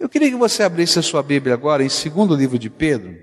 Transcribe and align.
Eu 0.00 0.08
queria 0.08 0.30
que 0.30 0.36
você 0.36 0.62
abrisse 0.62 0.98
a 0.98 1.02
sua 1.02 1.22
Bíblia 1.22 1.52
agora 1.52 1.84
em 1.84 1.88
segundo 1.90 2.34
livro 2.34 2.58
de 2.58 2.70
Pedro, 2.70 3.14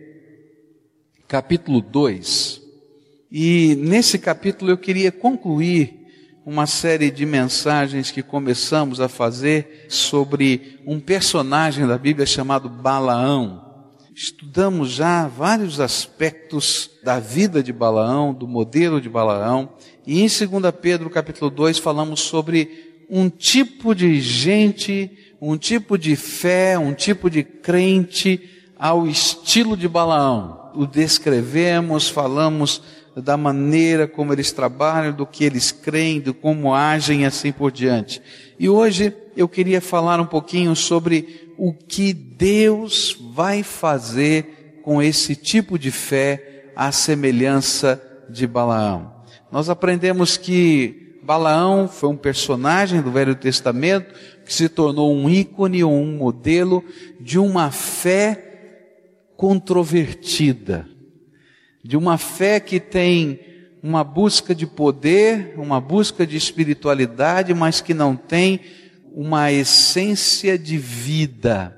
capítulo 1.27 1.81
2. 1.81 2.61
E 3.31 3.75
nesse 3.79 4.19
capítulo 4.19 4.69
eu 4.69 4.77
queria 4.77 5.11
concluir 5.11 6.05
uma 6.45 6.67
série 6.67 7.09
de 7.09 7.25
mensagens 7.25 8.11
que 8.11 8.21
começamos 8.21 9.01
a 9.01 9.09
fazer 9.09 9.87
sobre 9.89 10.79
um 10.85 10.99
personagem 10.99 11.87
da 11.87 11.97
Bíblia 11.97 12.27
chamado 12.27 12.69
Balaão. 12.69 13.89
Estudamos 14.13 14.91
já 14.91 15.27
vários 15.27 15.79
aspectos 15.79 16.91
da 17.03 17.19
vida 17.19 17.63
de 17.63 17.73
Balaão, 17.73 18.35
do 18.35 18.47
modelo 18.47 19.01
de 19.01 19.09
Balaão, 19.09 19.73
e 20.05 20.21
em 20.21 20.27
2 20.27 20.39
Pedro 20.79 21.09
capítulo 21.09 21.49
2 21.49 21.79
falamos 21.79 22.19
sobre 22.19 22.85
um 23.09 23.29
tipo 23.29 23.95
de 23.95 24.19
gente, 24.19 25.26
um 25.41 25.57
tipo 25.57 25.97
de 25.97 26.15
fé, 26.15 26.77
um 26.77 26.93
tipo 26.93 27.29
de 27.29 27.43
crente 27.43 28.49
ao 28.77 29.07
estilo 29.07 29.77
de 29.77 29.87
Balaão. 29.87 30.71
O 30.75 30.85
descrevemos, 30.85 32.09
falamos 32.09 32.81
da 33.15 33.35
maneira 33.35 34.07
como 34.07 34.31
eles 34.31 34.51
trabalham, 34.51 35.11
do 35.11 35.25
que 35.25 35.43
eles 35.43 35.71
creem, 35.71 36.19
de 36.19 36.31
como 36.31 36.73
agem 36.73 37.21
e 37.21 37.25
assim 37.25 37.51
por 37.51 37.71
diante. 37.71 38.21
E 38.59 38.69
hoje 38.69 39.13
eu 39.35 39.47
queria 39.47 39.81
falar 39.81 40.19
um 40.19 40.25
pouquinho 40.25 40.75
sobre 40.75 41.51
o 41.57 41.73
que 41.73 42.13
Deus 42.13 43.17
vai 43.33 43.63
fazer 43.63 44.79
com 44.83 45.01
esse 45.01 45.35
tipo 45.35 45.77
de 45.77 45.89
fé 45.89 46.71
à 46.75 46.91
semelhança 46.91 48.01
de 48.29 48.45
Balaão. 48.45 49.11
Nós 49.51 49.69
aprendemos 49.69 50.37
que 50.37 51.06
Balaão 51.27 51.87
foi 51.87 52.09
um 52.09 52.17
personagem 52.17 53.01
do 53.01 53.11
Velho 53.11 53.35
Testamento 53.35 54.15
que 54.45 54.53
se 54.53 54.69
tornou 54.69 55.13
um 55.13 55.29
ícone 55.29 55.83
ou 55.83 55.93
um 55.93 56.17
modelo 56.17 56.83
de 57.19 57.37
uma 57.37 57.69
fé 57.69 58.43
controvertida 59.35 60.87
de 61.87 61.95
uma 61.95 62.17
fé 62.17 62.59
que 62.59 62.81
tem 62.81 63.39
uma 63.81 64.03
busca 64.03 64.53
de 64.53 64.67
poder, 64.67 65.53
uma 65.57 65.79
busca 65.79 66.27
de 66.27 66.35
espiritualidade, 66.35 67.53
mas 67.53 67.79
que 67.79 67.93
não 67.93 68.13
tem 68.13 68.59
uma 69.13 69.49
essência 69.49 70.59
de 70.59 70.77
vida. 70.77 71.73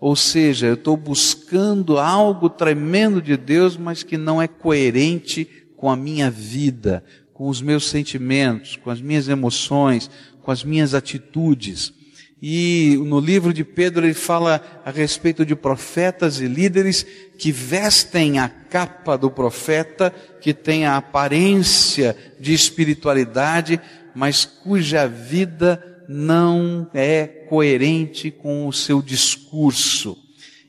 Ou 0.00 0.16
seja, 0.16 0.66
eu 0.66 0.74
estou 0.74 0.96
buscando 0.96 1.98
algo 1.98 2.50
tremendo 2.50 3.22
de 3.22 3.36
Deus, 3.36 3.76
mas 3.76 4.02
que 4.02 4.16
não 4.16 4.42
é 4.42 4.48
coerente 4.48 5.48
com 5.76 5.88
a 5.88 5.94
minha 5.94 6.30
vida, 6.30 7.04
com 7.34 7.48
os 7.48 7.60
meus 7.60 7.90
sentimentos, 7.90 8.76
com 8.76 8.90
as 8.90 9.00
minhas 9.00 9.28
emoções, 9.28 10.08
com 10.40 10.52
as 10.52 10.62
minhas 10.62 10.94
atitudes. 10.94 11.92
E 12.40 12.96
no 13.04 13.18
livro 13.18 13.52
de 13.52 13.64
Pedro 13.64 14.06
ele 14.06 14.14
fala 14.14 14.62
a 14.84 14.90
respeito 14.90 15.44
de 15.44 15.56
profetas 15.56 16.40
e 16.40 16.46
líderes 16.46 17.04
que 17.36 17.50
vestem 17.50 18.38
a 18.38 18.48
capa 18.48 19.18
do 19.18 19.30
profeta, 19.30 20.14
que 20.40 20.54
tem 20.54 20.86
a 20.86 20.96
aparência 20.96 22.16
de 22.38 22.52
espiritualidade, 22.52 23.80
mas 24.14 24.44
cuja 24.44 25.08
vida 25.08 25.82
não 26.08 26.88
é 26.94 27.26
coerente 27.26 28.30
com 28.30 28.68
o 28.68 28.72
seu 28.72 29.02
discurso. 29.02 30.16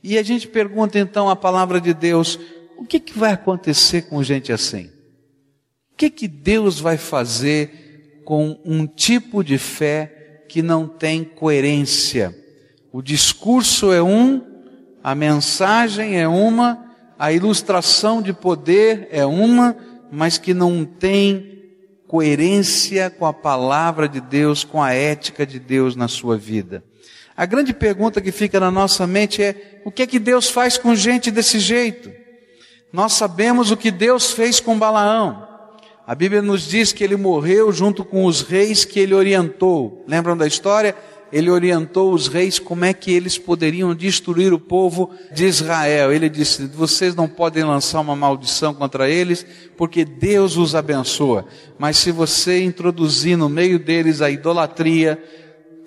E 0.01 0.17
a 0.17 0.23
gente 0.23 0.47
pergunta 0.47 0.97
então 0.97 1.29
a 1.29 1.35
palavra 1.35 1.81
de 1.81 1.93
Deus, 1.93 2.39
o 2.77 2.85
que, 2.85 2.99
que 2.99 3.17
vai 3.17 3.33
acontecer 3.33 4.03
com 4.03 4.23
gente 4.23 4.51
assim? 4.51 4.94
O 5.95 5.97
que, 5.97 6.09
que 6.09 6.27
Deus 6.27 6.77
vai 6.77 6.97
fazer 6.97 8.19
com 8.25 8.59
um 8.65 8.85
tipo 8.85 9.41
de 9.41 9.57
fé 9.57 10.43
que 10.49 10.61
não 10.61 10.89
tem 10.89 11.23
coerência. 11.23 12.35
O 12.91 13.01
discurso 13.01 13.93
é 13.93 14.03
um, 14.03 14.41
a 15.01 15.15
mensagem 15.15 16.19
é 16.19 16.27
uma, 16.27 16.83
a 17.17 17.31
ilustração 17.31 18.21
de 18.21 18.33
poder 18.33 19.07
é 19.09 19.25
uma, 19.25 19.73
mas 20.11 20.37
que 20.37 20.53
não 20.53 20.83
tem 20.83 21.63
coerência 22.09 23.09
com 23.09 23.25
a 23.25 23.33
palavra 23.33 24.09
de 24.09 24.19
Deus, 24.19 24.65
com 24.65 24.83
a 24.83 24.91
ética 24.91 25.45
de 25.45 25.59
Deus 25.61 25.95
na 25.95 26.09
sua 26.09 26.37
vida. 26.37 26.83
A 27.37 27.45
grande 27.45 27.73
pergunta 27.73 28.19
que 28.19 28.33
fica 28.33 28.59
na 28.59 28.69
nossa 28.69 29.07
mente 29.07 29.41
é: 29.41 29.81
o 29.85 29.91
que 29.91 30.01
é 30.01 30.07
que 30.07 30.19
Deus 30.19 30.49
faz 30.49 30.77
com 30.77 30.93
gente 30.93 31.31
desse 31.31 31.57
jeito? 31.57 32.11
Nós 32.91 33.13
sabemos 33.13 33.71
o 33.71 33.77
que 33.77 33.91
Deus 33.91 34.33
fez 34.33 34.59
com 34.59 34.77
Balaão. 34.77 35.44
A 36.07 36.13
Bíblia 36.13 36.41
nos 36.41 36.67
diz 36.67 36.91
que 36.93 37.03
ele 37.03 37.15
morreu 37.15 37.71
junto 37.71 38.05
com 38.05 38.25
os 38.25 38.41
reis 38.41 38.85
que 38.85 38.99
ele 38.99 39.15
orientou. 39.15 40.03
Lembram 40.07 40.37
da 40.37 40.45
história? 40.45 40.95
Ele 41.31 41.49
orientou 41.49 42.13
os 42.13 42.27
reis 42.27 42.59
como 42.59 42.85
é 42.85 42.93
que 42.93 43.11
eles 43.11 43.39
poderiam 43.39 43.95
destruir 43.95 44.53
o 44.53 44.59
povo 44.59 45.09
de 45.33 45.45
Israel. 45.45 46.13
Ele 46.13 46.29
disse: 46.29 46.67
Vocês 46.67 47.15
não 47.15 47.27
podem 47.27 47.63
lançar 47.63 48.01
uma 48.01 48.15
maldição 48.15 48.71
contra 48.71 49.09
eles, 49.09 49.43
porque 49.75 50.05
Deus 50.05 50.57
os 50.57 50.75
abençoa. 50.75 51.47
Mas 51.79 51.97
se 51.97 52.11
você 52.11 52.63
introduzir 52.63 53.35
no 53.35 53.49
meio 53.49 53.79
deles 53.79 54.21
a 54.21 54.29
idolatria, 54.29 55.21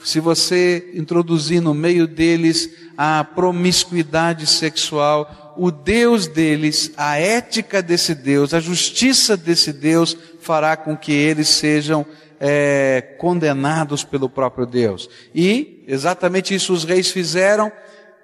se 0.00 0.18
você 0.18 0.90
introduzir 0.94 1.60
no 1.60 1.74
meio 1.74 2.08
deles 2.08 2.70
a 2.96 3.22
promiscuidade 3.22 4.46
sexual, 4.46 5.47
o 5.58 5.72
Deus 5.72 6.28
deles, 6.28 6.92
a 6.96 7.18
ética 7.18 7.82
desse 7.82 8.14
Deus, 8.14 8.54
a 8.54 8.60
justiça 8.60 9.36
desse 9.36 9.72
Deus 9.72 10.16
fará 10.40 10.76
com 10.76 10.96
que 10.96 11.12
eles 11.12 11.48
sejam 11.48 12.06
é, 12.38 13.16
condenados 13.18 14.04
pelo 14.04 14.30
próprio 14.30 14.64
Deus. 14.64 15.10
E 15.34 15.84
exatamente 15.88 16.54
isso 16.54 16.72
os 16.72 16.84
reis 16.84 17.10
fizeram, 17.10 17.72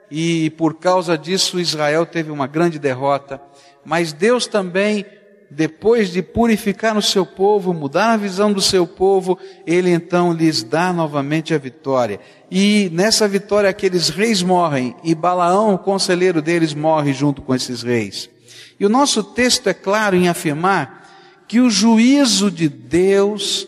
e 0.08 0.50
por 0.50 0.74
causa 0.74 1.18
disso 1.18 1.58
Israel 1.58 2.06
teve 2.06 2.30
uma 2.30 2.46
grande 2.46 2.78
derrota. 2.78 3.40
Mas 3.84 4.12
Deus 4.12 4.46
também 4.46 5.04
depois 5.54 6.10
de 6.10 6.20
purificar 6.22 6.96
o 6.96 7.02
seu 7.02 7.24
povo, 7.24 7.72
mudar 7.72 8.12
a 8.12 8.16
visão 8.16 8.52
do 8.52 8.60
seu 8.60 8.86
povo, 8.86 9.38
ele 9.66 9.90
então 9.90 10.32
lhes 10.32 10.62
dá 10.62 10.92
novamente 10.92 11.54
a 11.54 11.58
vitória. 11.58 12.18
E 12.50 12.90
nessa 12.92 13.28
vitória 13.28 13.70
aqueles 13.70 14.08
reis 14.08 14.42
morrem 14.42 14.96
e 15.04 15.14
Balaão, 15.14 15.74
o 15.74 15.78
conselheiro 15.78 16.42
deles, 16.42 16.74
morre 16.74 17.12
junto 17.12 17.40
com 17.40 17.54
esses 17.54 17.82
reis. 17.82 18.28
E 18.78 18.84
o 18.84 18.88
nosso 18.88 19.22
texto 19.22 19.68
é 19.68 19.74
claro 19.74 20.16
em 20.16 20.28
afirmar 20.28 21.44
que 21.46 21.60
o 21.60 21.70
juízo 21.70 22.50
de 22.50 22.68
Deus 22.68 23.66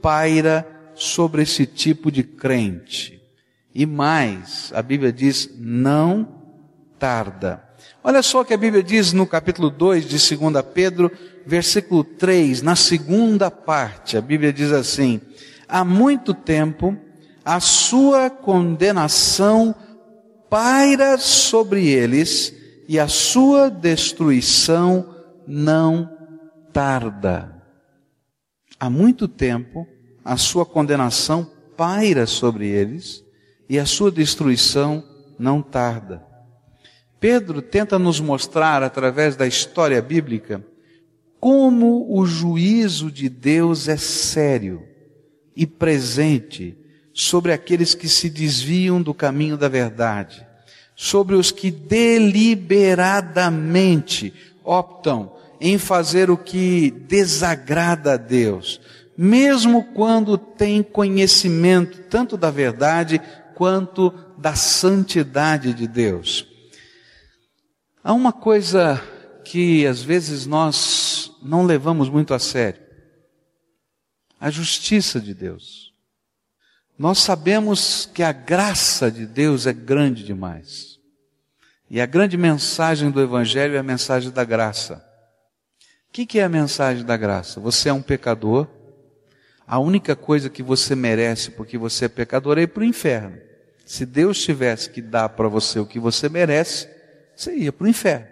paira 0.00 0.66
sobre 0.94 1.42
esse 1.42 1.66
tipo 1.66 2.10
de 2.10 2.22
crente. 2.22 3.20
E 3.74 3.84
mais, 3.84 4.72
a 4.74 4.80
Bíblia 4.80 5.12
diz, 5.12 5.50
não 5.58 6.26
tarda. 6.98 7.65
Olha 8.02 8.22
só 8.22 8.40
o 8.40 8.44
que 8.44 8.54
a 8.54 8.58
Bíblia 8.58 8.82
diz 8.82 9.12
no 9.12 9.26
capítulo 9.26 9.70
2 9.70 10.04
de 10.06 10.36
2 10.36 10.64
Pedro, 10.72 11.10
versículo 11.44 12.04
3, 12.04 12.62
na 12.62 12.76
segunda 12.76 13.50
parte, 13.50 14.16
a 14.16 14.20
Bíblia 14.20 14.52
diz 14.52 14.72
assim: 14.72 15.20
Há 15.68 15.84
muito 15.84 16.32
tempo 16.34 16.96
a 17.44 17.60
sua 17.60 18.28
condenação 18.28 19.74
paira 20.48 21.18
sobre 21.18 21.88
eles 21.88 22.54
e 22.88 22.98
a 22.98 23.08
sua 23.08 23.70
destruição 23.70 25.14
não 25.46 26.10
tarda. 26.72 27.62
Há 28.78 28.90
muito 28.90 29.26
tempo 29.26 29.86
a 30.24 30.36
sua 30.36 30.66
condenação 30.66 31.50
paira 31.76 32.26
sobre 32.26 32.68
eles 32.68 33.24
e 33.68 33.78
a 33.78 33.86
sua 33.86 34.10
destruição 34.10 35.02
não 35.38 35.62
tarda. 35.62 36.35
Pedro 37.28 37.60
tenta 37.60 37.98
nos 37.98 38.20
mostrar, 38.20 38.84
através 38.84 39.34
da 39.34 39.48
história 39.48 40.00
bíblica, 40.00 40.64
como 41.40 42.16
o 42.16 42.24
juízo 42.24 43.10
de 43.10 43.28
Deus 43.28 43.88
é 43.88 43.96
sério 43.96 44.84
e 45.56 45.66
presente 45.66 46.78
sobre 47.12 47.52
aqueles 47.52 47.96
que 47.96 48.08
se 48.08 48.30
desviam 48.30 49.02
do 49.02 49.12
caminho 49.12 49.56
da 49.56 49.66
verdade, 49.66 50.46
sobre 50.94 51.34
os 51.34 51.50
que 51.50 51.68
deliberadamente 51.68 54.32
optam 54.62 55.32
em 55.60 55.78
fazer 55.78 56.30
o 56.30 56.36
que 56.36 56.92
desagrada 57.08 58.12
a 58.12 58.16
Deus, 58.16 58.80
mesmo 59.18 59.82
quando 59.82 60.38
têm 60.38 60.80
conhecimento 60.80 62.02
tanto 62.08 62.36
da 62.36 62.52
verdade 62.52 63.20
quanto 63.56 64.14
da 64.38 64.54
santidade 64.54 65.74
de 65.74 65.88
Deus. 65.88 66.54
Há 68.06 68.12
uma 68.12 68.32
coisa 68.32 69.02
que 69.44 69.84
às 69.84 70.00
vezes 70.00 70.46
nós 70.46 71.32
não 71.42 71.66
levamos 71.66 72.08
muito 72.08 72.32
a 72.34 72.38
sério: 72.38 72.80
a 74.38 74.48
justiça 74.48 75.20
de 75.20 75.34
Deus. 75.34 75.92
Nós 76.96 77.18
sabemos 77.18 78.08
que 78.14 78.22
a 78.22 78.30
graça 78.30 79.10
de 79.10 79.26
Deus 79.26 79.66
é 79.66 79.72
grande 79.72 80.22
demais. 80.22 81.00
E 81.90 82.00
a 82.00 82.06
grande 82.06 82.36
mensagem 82.36 83.10
do 83.10 83.20
Evangelho 83.20 83.74
é 83.74 83.78
a 83.78 83.82
mensagem 83.82 84.30
da 84.30 84.44
graça. 84.44 85.04
O 86.08 86.12
que 86.12 86.38
é 86.38 86.44
a 86.44 86.48
mensagem 86.48 87.04
da 87.04 87.16
graça? 87.16 87.58
Você 87.58 87.88
é 87.88 87.92
um 87.92 88.02
pecador, 88.02 88.68
a 89.66 89.80
única 89.80 90.14
coisa 90.14 90.48
que 90.48 90.62
você 90.62 90.94
merece 90.94 91.50
porque 91.50 91.76
você 91.76 92.04
é 92.04 92.08
pecador 92.08 92.56
é 92.56 92.62
ir 92.62 92.68
para 92.68 92.82
o 92.82 92.86
inferno. 92.86 93.36
Se 93.84 94.06
Deus 94.06 94.40
tivesse 94.40 94.90
que 94.90 95.02
dar 95.02 95.30
para 95.30 95.48
você 95.48 95.80
o 95.80 95.86
que 95.86 95.98
você 95.98 96.28
merece, 96.28 96.94
você 97.36 97.54
ia 97.54 97.72
para 97.72 97.84
o 97.84 97.88
inferno. 97.88 98.26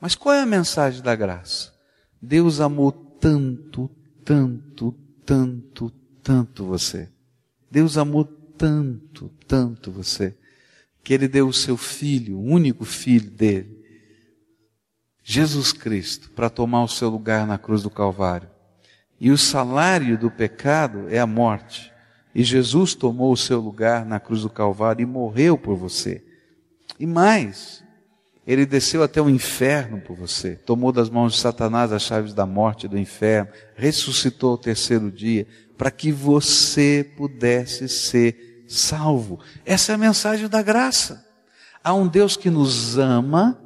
Mas 0.00 0.14
qual 0.14 0.34
é 0.34 0.42
a 0.42 0.46
mensagem 0.46 1.02
da 1.02 1.16
graça? 1.16 1.72
Deus 2.20 2.60
amou 2.60 2.92
tanto, 2.92 3.90
tanto, 4.24 4.94
tanto, 5.24 5.90
tanto 6.22 6.64
você. 6.64 7.08
Deus 7.70 7.96
amou 7.96 8.24
tanto, 8.24 9.30
tanto 9.48 9.90
você, 9.90 10.36
que 11.02 11.14
Ele 11.14 11.26
deu 11.26 11.48
o 11.48 11.52
seu 11.52 11.76
filho, 11.76 12.38
o 12.38 12.44
único 12.44 12.84
filho 12.84 13.30
dele, 13.30 13.82
Jesus 15.24 15.72
Cristo, 15.72 16.30
para 16.30 16.50
tomar 16.50 16.84
o 16.84 16.88
seu 16.88 17.08
lugar 17.08 17.46
na 17.46 17.56
cruz 17.56 17.82
do 17.82 17.90
Calvário. 17.90 18.50
E 19.20 19.30
o 19.30 19.38
salário 19.38 20.18
do 20.18 20.30
pecado 20.30 21.08
é 21.08 21.18
a 21.18 21.26
morte. 21.26 21.92
E 22.34 22.42
Jesus 22.42 22.94
tomou 22.94 23.32
o 23.32 23.36
seu 23.36 23.60
lugar 23.60 24.04
na 24.04 24.18
cruz 24.18 24.42
do 24.42 24.50
Calvário 24.50 25.02
e 25.02 25.06
morreu 25.06 25.56
por 25.56 25.76
você. 25.76 26.24
E 26.98 27.06
mais, 27.06 27.84
ele 28.46 28.66
desceu 28.66 29.02
até 29.02 29.20
o 29.22 29.30
inferno 29.30 30.00
por 30.00 30.16
você, 30.16 30.56
tomou 30.56 30.90
das 30.90 31.08
mãos 31.08 31.34
de 31.34 31.40
Satanás 31.40 31.92
as 31.92 32.02
chaves 32.02 32.34
da 32.34 32.44
morte 32.44 32.86
e 32.86 32.88
do 32.88 32.98
inferno, 32.98 33.50
ressuscitou 33.76 34.52
ao 34.52 34.58
terceiro 34.58 35.10
dia, 35.12 35.46
para 35.78 35.90
que 35.90 36.10
você 36.10 37.08
pudesse 37.16 37.88
ser 37.88 38.64
salvo. 38.66 39.38
Essa 39.64 39.92
é 39.92 39.94
a 39.94 39.98
mensagem 39.98 40.48
da 40.48 40.62
graça. 40.62 41.24
Há 41.84 41.94
um 41.94 42.06
Deus 42.06 42.36
que 42.36 42.50
nos 42.50 42.98
ama, 42.98 43.58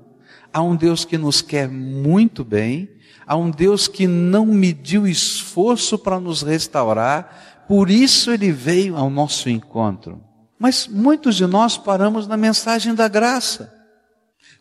há 0.52 0.62
um 0.62 0.76
Deus 0.76 1.05
que 1.05 1.17
nos 1.17 1.40
quer 1.40 1.69
muito 1.69 2.44
bem, 2.44 2.90
há 3.26 3.37
um 3.37 3.50
Deus 3.50 3.88
que 3.88 4.06
não 4.06 4.46
mediu 4.46 5.06
esforço 5.06 5.99
para 5.99 6.20
nos 6.20 6.43
restaurar, 6.43 7.64
por 7.67 7.90
isso 7.90 8.31
ele 8.31 8.52
veio 8.52 8.96
ao 8.96 9.11
nosso 9.11 9.49
encontro. 9.49 10.23
Mas 10.58 10.87
muitos 10.87 11.37
de 11.37 11.46
nós 11.46 11.76
paramos 11.76 12.26
na 12.26 12.37
mensagem 12.37 12.94
da 12.94 13.08
graça. 13.08 13.75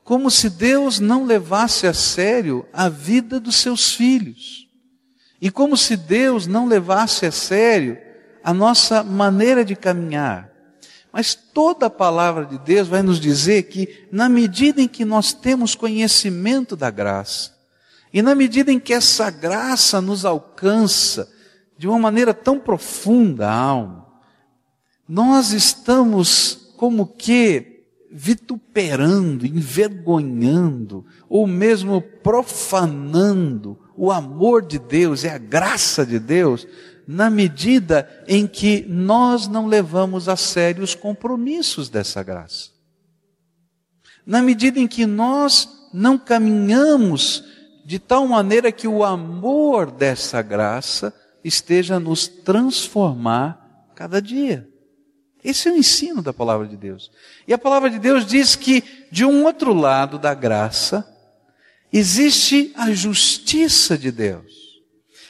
Como 0.06 0.30
se 0.30 0.52
Deus 0.52 1.00
não 1.00 1.26
levasse 1.26 1.88
a 1.88 1.94
sério 1.94 2.64
a 2.72 2.88
vida 2.88 3.40
dos 3.40 3.56
seus 3.56 3.92
filhos. 3.92 4.70
E 5.42 5.50
como 5.50 5.76
se 5.76 5.98
Deus 5.98 6.46
não 6.46 6.68
levasse 6.68 7.26
a 7.26 7.32
sério 7.32 7.98
a 8.44 8.54
nossa 8.54 9.04
maneira 9.04 9.66
de 9.66 9.76
caminhar. 9.76 10.52
Mas 11.12 11.34
toda 11.34 11.88
a 11.88 11.90
palavra 11.90 12.46
de 12.46 12.60
Deus 12.60 12.88
vai 12.88 13.02
nos 13.02 13.20
dizer 13.20 13.64
que, 13.64 14.08
na 14.12 14.30
medida 14.30 14.80
em 14.80 14.88
que 14.88 15.04
nós 15.04 15.34
temos 15.34 15.74
conhecimento 15.74 16.76
da 16.76 16.92
graça, 16.92 17.56
e 18.14 18.22
na 18.22 18.36
medida 18.36 18.72
em 18.72 18.80
que 18.80 18.94
essa 18.94 19.32
graça 19.32 20.00
nos 20.00 20.24
alcança, 20.24 21.28
de 21.80 21.88
uma 21.88 21.98
maneira 21.98 22.32
tão 22.32 22.60
profunda 22.60 23.50
a 23.50 23.56
alma, 23.56 24.06
nós 25.10 25.52
estamos 25.52 26.74
como 26.78 27.08
que 27.08 27.75
vituperando, 28.18 29.46
envergonhando, 29.46 31.06
ou 31.28 31.46
mesmo 31.46 32.02
profanando 32.02 33.78
o 33.98 34.10
amor 34.10 34.66
de 34.66 34.80
Deus 34.80 35.26
e 35.26 35.28
a 35.28 35.38
graça 35.38 36.06
de 36.06 36.18
Deus, 36.18 36.66
na 37.06 37.30
medida 37.30 38.10
em 38.26 38.48
que 38.48 38.86
nós 38.88 39.50
não 39.50 39.68
levamos 39.68 40.30
a 40.30 40.38
sério 40.38 40.82
os 40.82 40.96
compromissos 40.96 41.90
dessa 41.90 42.24
graça. 42.24 42.70
Na 44.26 44.42
medida 44.42 44.80
em 44.80 44.88
que 44.88 45.06
nós 45.06 45.68
não 45.94 46.18
caminhamos 46.18 47.44
de 47.86 48.00
tal 48.00 48.26
maneira 48.26 48.72
que 48.72 48.88
o 48.88 49.04
amor 49.04 49.92
dessa 49.92 50.42
graça 50.42 51.14
esteja 51.44 51.98
a 51.98 52.00
nos 52.00 52.30
transformar 52.30 53.92
cada 53.94 54.22
dia. 54.22 54.70
Esse 55.46 55.70
é 55.70 55.72
o 55.72 55.78
ensino 55.78 56.24
da 56.24 56.34
palavra 56.34 56.68
de 56.68 56.76
Deus. 56.76 57.12
E 57.48 57.54
a 57.54 57.58
palavra 57.58 57.88
de 57.88 58.00
Deus 58.00 58.26
diz 58.26 58.56
que, 58.56 58.84
de 59.12 59.24
um 59.24 59.46
outro 59.46 59.74
lado 59.74 60.18
da 60.18 60.34
graça, 60.34 61.08
existe 61.94 62.74
a 62.76 62.92
justiça 62.92 63.96
de 63.96 64.12
Deus. 64.12 64.82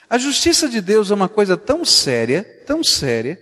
A 0.10 0.18
justiça 0.18 0.70
de 0.70 0.80
Deus 0.80 1.12
é 1.12 1.14
uma 1.14 1.28
coisa 1.28 1.58
tão 1.58 1.84
séria, 1.84 2.44
tão 2.66 2.82
séria, 2.82 3.38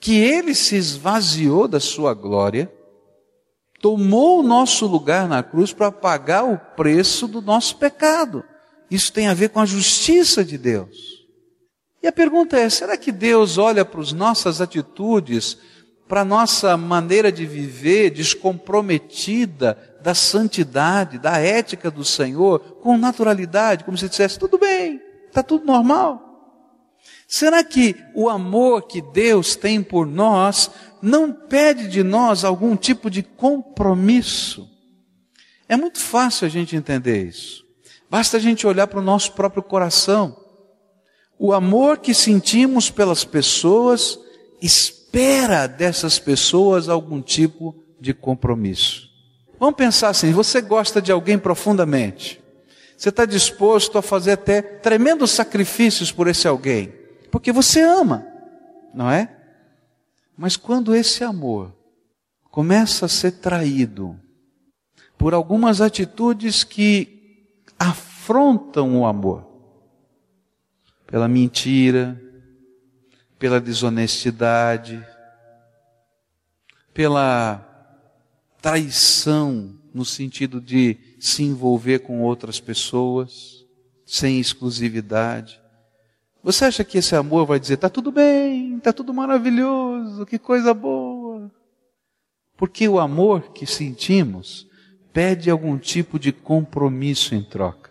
que 0.00 0.16
ele 0.16 0.52
se 0.52 0.74
esvaziou 0.74 1.68
da 1.68 1.78
sua 1.78 2.12
glória, 2.12 2.72
tomou 3.80 4.40
o 4.40 4.42
nosso 4.42 4.84
lugar 4.84 5.28
na 5.28 5.44
cruz 5.44 5.72
para 5.72 5.92
pagar 5.92 6.42
o 6.42 6.58
preço 6.58 7.28
do 7.28 7.40
nosso 7.40 7.76
pecado. 7.76 8.42
Isso 8.90 9.12
tem 9.12 9.28
a 9.28 9.34
ver 9.34 9.50
com 9.50 9.60
a 9.60 9.66
justiça 9.66 10.44
de 10.44 10.58
Deus. 10.58 11.24
E 12.02 12.08
a 12.08 12.12
pergunta 12.12 12.58
é: 12.58 12.68
será 12.68 12.96
que 12.96 13.12
Deus 13.12 13.58
olha 13.58 13.84
para 13.84 14.00
as 14.00 14.12
nossas 14.12 14.60
atitudes, 14.60 15.58
para 16.08 16.20
a 16.20 16.24
nossa 16.24 16.76
maneira 16.76 17.32
de 17.32 17.44
viver 17.44 18.10
descomprometida 18.10 19.96
da 20.02 20.14
santidade, 20.14 21.18
da 21.18 21.38
ética 21.38 21.90
do 21.90 22.04
Senhor, 22.04 22.60
com 22.80 22.96
naturalidade, 22.96 23.84
como 23.84 23.98
se 23.98 24.08
dissesse: 24.08 24.38
tudo 24.38 24.58
bem, 24.58 25.00
está 25.28 25.42
tudo 25.42 25.66
normal? 25.66 26.22
Será 27.28 27.64
que 27.64 27.96
o 28.14 28.28
amor 28.28 28.86
que 28.86 29.02
Deus 29.02 29.56
tem 29.56 29.82
por 29.82 30.06
nós 30.06 30.70
não 31.02 31.32
pede 31.32 31.88
de 31.88 32.02
nós 32.04 32.44
algum 32.44 32.76
tipo 32.76 33.10
de 33.10 33.22
compromisso? 33.22 34.68
É 35.68 35.76
muito 35.76 35.98
fácil 35.98 36.46
a 36.46 36.48
gente 36.48 36.76
entender 36.76 37.26
isso. 37.26 37.64
Basta 38.08 38.36
a 38.36 38.40
gente 38.40 38.64
olhar 38.64 38.86
para 38.86 39.00
o 39.00 39.04
nosso 39.04 39.32
próprio 39.32 39.62
coração. 39.62 40.36
O 41.36 41.52
amor 41.52 41.98
que 41.98 42.14
sentimos 42.14 42.88
pelas 42.88 43.24
pessoas 43.24 44.18
dessas 45.76 46.18
pessoas 46.18 46.88
algum 46.88 47.22
tipo 47.22 47.74
de 47.98 48.12
compromisso. 48.12 49.08
Vamos 49.58 49.76
pensar 49.76 50.10
assim: 50.10 50.32
você 50.32 50.60
gosta 50.60 51.00
de 51.00 51.10
alguém 51.10 51.38
profundamente, 51.38 52.42
você 52.96 53.08
está 53.08 53.24
disposto 53.24 53.98
a 53.98 54.02
fazer 54.02 54.32
até 54.32 54.60
tremendos 54.60 55.30
sacrifícios 55.30 56.12
por 56.12 56.28
esse 56.28 56.46
alguém, 56.46 56.92
porque 57.30 57.52
você 57.52 57.80
ama, 57.80 58.26
não 58.94 59.10
é? 59.10 59.34
Mas 60.36 60.56
quando 60.56 60.94
esse 60.94 61.24
amor 61.24 61.74
começa 62.50 63.06
a 63.06 63.08
ser 63.08 63.32
traído 63.32 64.18
por 65.16 65.32
algumas 65.32 65.80
atitudes 65.80 66.62
que 66.62 67.46
afrontam 67.78 69.00
o 69.00 69.06
amor, 69.06 69.46
pela 71.06 71.28
mentira, 71.28 72.20
pela 73.38 73.60
desonestidade, 73.60 75.04
pela 76.92 77.62
traição 78.60 79.78
no 79.92 80.04
sentido 80.04 80.60
de 80.60 80.96
se 81.20 81.42
envolver 81.42 82.00
com 82.00 82.22
outras 82.22 82.60
pessoas 82.60 83.64
sem 84.04 84.38
exclusividade. 84.38 85.60
Você 86.42 86.64
acha 86.64 86.84
que 86.84 86.98
esse 86.98 87.16
amor 87.16 87.44
vai 87.44 87.58
dizer, 87.58 87.74
está 87.74 87.88
tudo 87.88 88.12
bem, 88.12 88.76
está 88.76 88.92
tudo 88.92 89.12
maravilhoso, 89.12 90.24
que 90.24 90.38
coisa 90.38 90.72
boa? 90.72 91.50
Porque 92.56 92.88
o 92.88 93.00
amor 93.00 93.52
que 93.52 93.66
sentimos 93.66 94.66
pede 95.12 95.50
algum 95.50 95.76
tipo 95.76 96.18
de 96.18 96.32
compromisso 96.32 97.34
em 97.34 97.42
troca. 97.42 97.90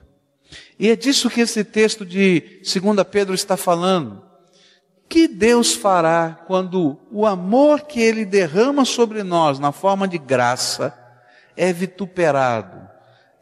E 0.80 0.90
é 0.90 0.96
disso 0.96 1.30
que 1.30 1.42
esse 1.42 1.64
texto 1.64 2.06
de 2.06 2.62
2 2.64 3.08
Pedro 3.12 3.34
está 3.34 3.58
falando. 3.58 4.24
Que 5.08 5.28
Deus 5.28 5.74
fará 5.74 6.44
quando 6.48 6.98
o 7.12 7.26
amor 7.26 7.82
que 7.82 8.00
Ele 8.00 8.26
derrama 8.26 8.86
sobre 8.86 9.24
nós 9.24 9.60
na 9.60 9.72
forma 9.72 10.08
de 10.08 10.18
graça 10.18 10.94
é 11.56 11.72
vituperado, 11.72 12.88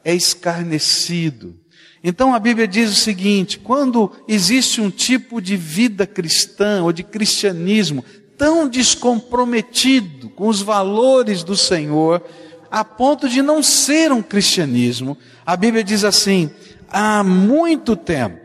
é 0.03 0.13
escarnecido. 0.13 1.57
Então 2.03 2.33
a 2.33 2.39
Bíblia 2.39 2.67
diz 2.67 2.91
o 2.91 2.95
seguinte: 2.95 3.57
quando 3.57 4.11
existe 4.27 4.81
um 4.81 4.89
tipo 4.89 5.41
de 5.41 5.55
vida 5.55 6.05
cristã 6.05 6.83
ou 6.83 6.91
de 6.91 7.03
cristianismo 7.03 8.03
tão 8.37 8.67
descomprometido 8.67 10.29
com 10.29 10.47
os 10.47 10.61
valores 10.61 11.43
do 11.43 11.55
Senhor, 11.55 12.21
a 12.69 12.83
ponto 12.83 13.29
de 13.29 13.41
não 13.41 13.63
ser 13.63 14.11
um 14.11 14.21
cristianismo, 14.21 15.17
a 15.45 15.55
Bíblia 15.55 15.83
diz 15.83 16.03
assim: 16.03 16.51
há 16.89 17.23
muito 17.23 17.95
tempo, 17.95 18.42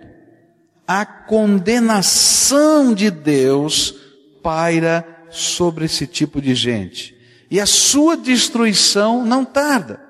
a 0.89 1.05
condenação 1.05 2.95
de 2.95 3.11
Deus 3.11 3.95
paira 4.43 5.07
sobre 5.29 5.85
esse 5.85 6.07
tipo 6.07 6.41
de 6.41 6.55
gente. 6.55 7.15
E 7.51 7.61
a 7.61 7.67
sua 7.67 8.17
destruição 8.17 9.23
não 9.23 9.45
tarda. 9.45 10.01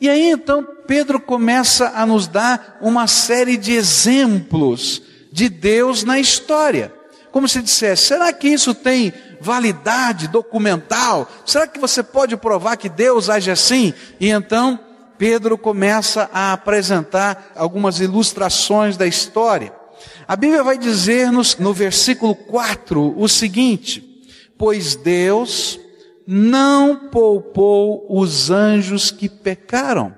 E 0.00 0.08
aí 0.08 0.28
então 0.28 0.66
Pedro 0.88 1.20
começa 1.20 1.92
a 1.94 2.04
nos 2.04 2.26
dar 2.26 2.78
uma 2.80 3.06
série 3.06 3.56
de 3.56 3.72
exemplos 3.72 5.02
de 5.30 5.48
Deus 5.48 6.02
na 6.02 6.18
história. 6.18 6.92
Como 7.30 7.48
se 7.48 7.62
dissesse, 7.62 8.06
será 8.06 8.32
que 8.32 8.48
isso 8.48 8.74
tem 8.74 9.12
validade 9.40 10.26
documental? 10.26 11.30
Será 11.46 11.68
que 11.68 11.78
você 11.78 12.02
pode 12.02 12.36
provar 12.36 12.76
que 12.76 12.88
Deus 12.88 13.30
age 13.30 13.52
assim? 13.52 13.94
E 14.18 14.30
então 14.30 14.80
Pedro 15.16 15.56
começa 15.56 16.28
a 16.32 16.52
apresentar 16.52 17.52
algumas 17.54 18.00
ilustrações 18.00 18.96
da 18.96 19.06
história. 19.06 19.77
A 20.26 20.36
Bíblia 20.36 20.62
vai 20.62 20.78
dizer-nos 20.78 21.56
no 21.56 21.72
versículo 21.72 22.34
4 22.34 23.14
o 23.18 23.28
seguinte: 23.28 24.04
Pois 24.56 24.96
Deus 24.96 25.78
não 26.26 27.08
poupou 27.08 28.06
os 28.08 28.50
anjos 28.50 29.10
que 29.10 29.28
pecaram, 29.28 30.14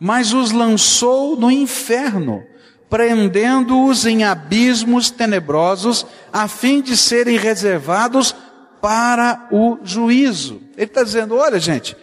mas 0.00 0.32
os 0.32 0.52
lançou 0.52 1.36
no 1.36 1.50
inferno, 1.50 2.42
prendendo-os 2.88 4.06
em 4.06 4.24
abismos 4.24 5.10
tenebrosos, 5.10 6.06
a 6.32 6.48
fim 6.48 6.80
de 6.80 6.96
serem 6.96 7.36
reservados 7.36 8.34
para 8.80 9.48
o 9.50 9.78
juízo. 9.82 10.62
Ele 10.76 10.86
está 10.86 11.02
dizendo: 11.02 11.36
olha, 11.36 11.58
gente, 11.58 11.96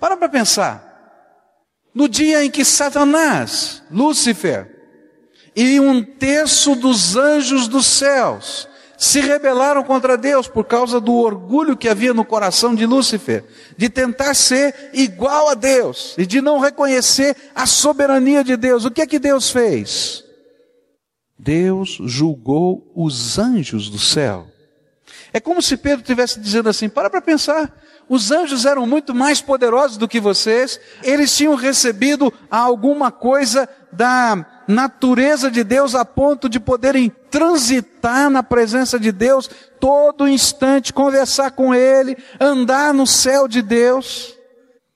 para 0.00 0.16
para 0.16 0.28
pensar. 0.28 0.90
No 1.94 2.08
dia 2.08 2.42
em 2.42 2.50
que 2.50 2.64
Satanás, 2.64 3.82
Lúcifer, 3.90 4.71
e 5.54 5.78
um 5.78 6.02
terço 6.02 6.74
dos 6.74 7.16
anjos 7.16 7.68
dos 7.68 7.86
céus 7.86 8.68
se 8.96 9.20
rebelaram 9.20 9.82
contra 9.82 10.16
Deus 10.16 10.46
por 10.46 10.64
causa 10.64 11.00
do 11.00 11.14
orgulho 11.14 11.76
que 11.76 11.88
havia 11.88 12.14
no 12.14 12.24
coração 12.24 12.72
de 12.72 12.86
Lúcifer, 12.86 13.44
de 13.76 13.88
tentar 13.88 14.32
ser 14.32 14.90
igual 14.92 15.48
a 15.48 15.54
Deus 15.54 16.14
e 16.16 16.24
de 16.24 16.40
não 16.40 16.60
reconhecer 16.60 17.36
a 17.52 17.66
soberania 17.66 18.44
de 18.44 18.56
Deus. 18.56 18.84
O 18.84 18.90
que 18.92 19.02
é 19.02 19.06
que 19.06 19.18
Deus 19.18 19.50
fez? 19.50 20.22
Deus 21.36 21.98
julgou 22.04 22.92
os 22.94 23.40
anjos 23.40 23.90
do 23.90 23.98
céu. 23.98 24.46
É 25.32 25.40
como 25.40 25.60
se 25.60 25.76
Pedro 25.76 26.02
estivesse 26.02 26.38
dizendo 26.38 26.68
assim: 26.68 26.88
para 26.88 27.10
para 27.10 27.20
pensar. 27.20 27.76
Os 28.08 28.30
anjos 28.30 28.66
eram 28.66 28.86
muito 28.86 29.14
mais 29.14 29.40
poderosos 29.40 29.96
do 29.96 30.06
que 30.06 30.20
vocês, 30.20 30.78
eles 31.02 31.34
tinham 31.34 31.54
recebido 31.54 32.32
alguma 32.50 33.10
coisa 33.10 33.68
da 33.92 34.61
natureza 34.66 35.50
de 35.50 35.64
Deus 35.64 35.94
a 35.94 36.04
ponto 36.04 36.48
de 36.48 36.60
poderem 36.60 37.10
transitar 37.30 38.30
na 38.30 38.42
presença 38.42 38.98
de 38.98 39.10
Deus 39.10 39.48
todo 39.80 40.28
instante, 40.28 40.92
conversar 40.92 41.52
com 41.52 41.74
Ele, 41.74 42.16
andar 42.40 42.92
no 42.92 43.06
céu 43.06 43.48
de 43.48 43.62
Deus. 43.62 44.34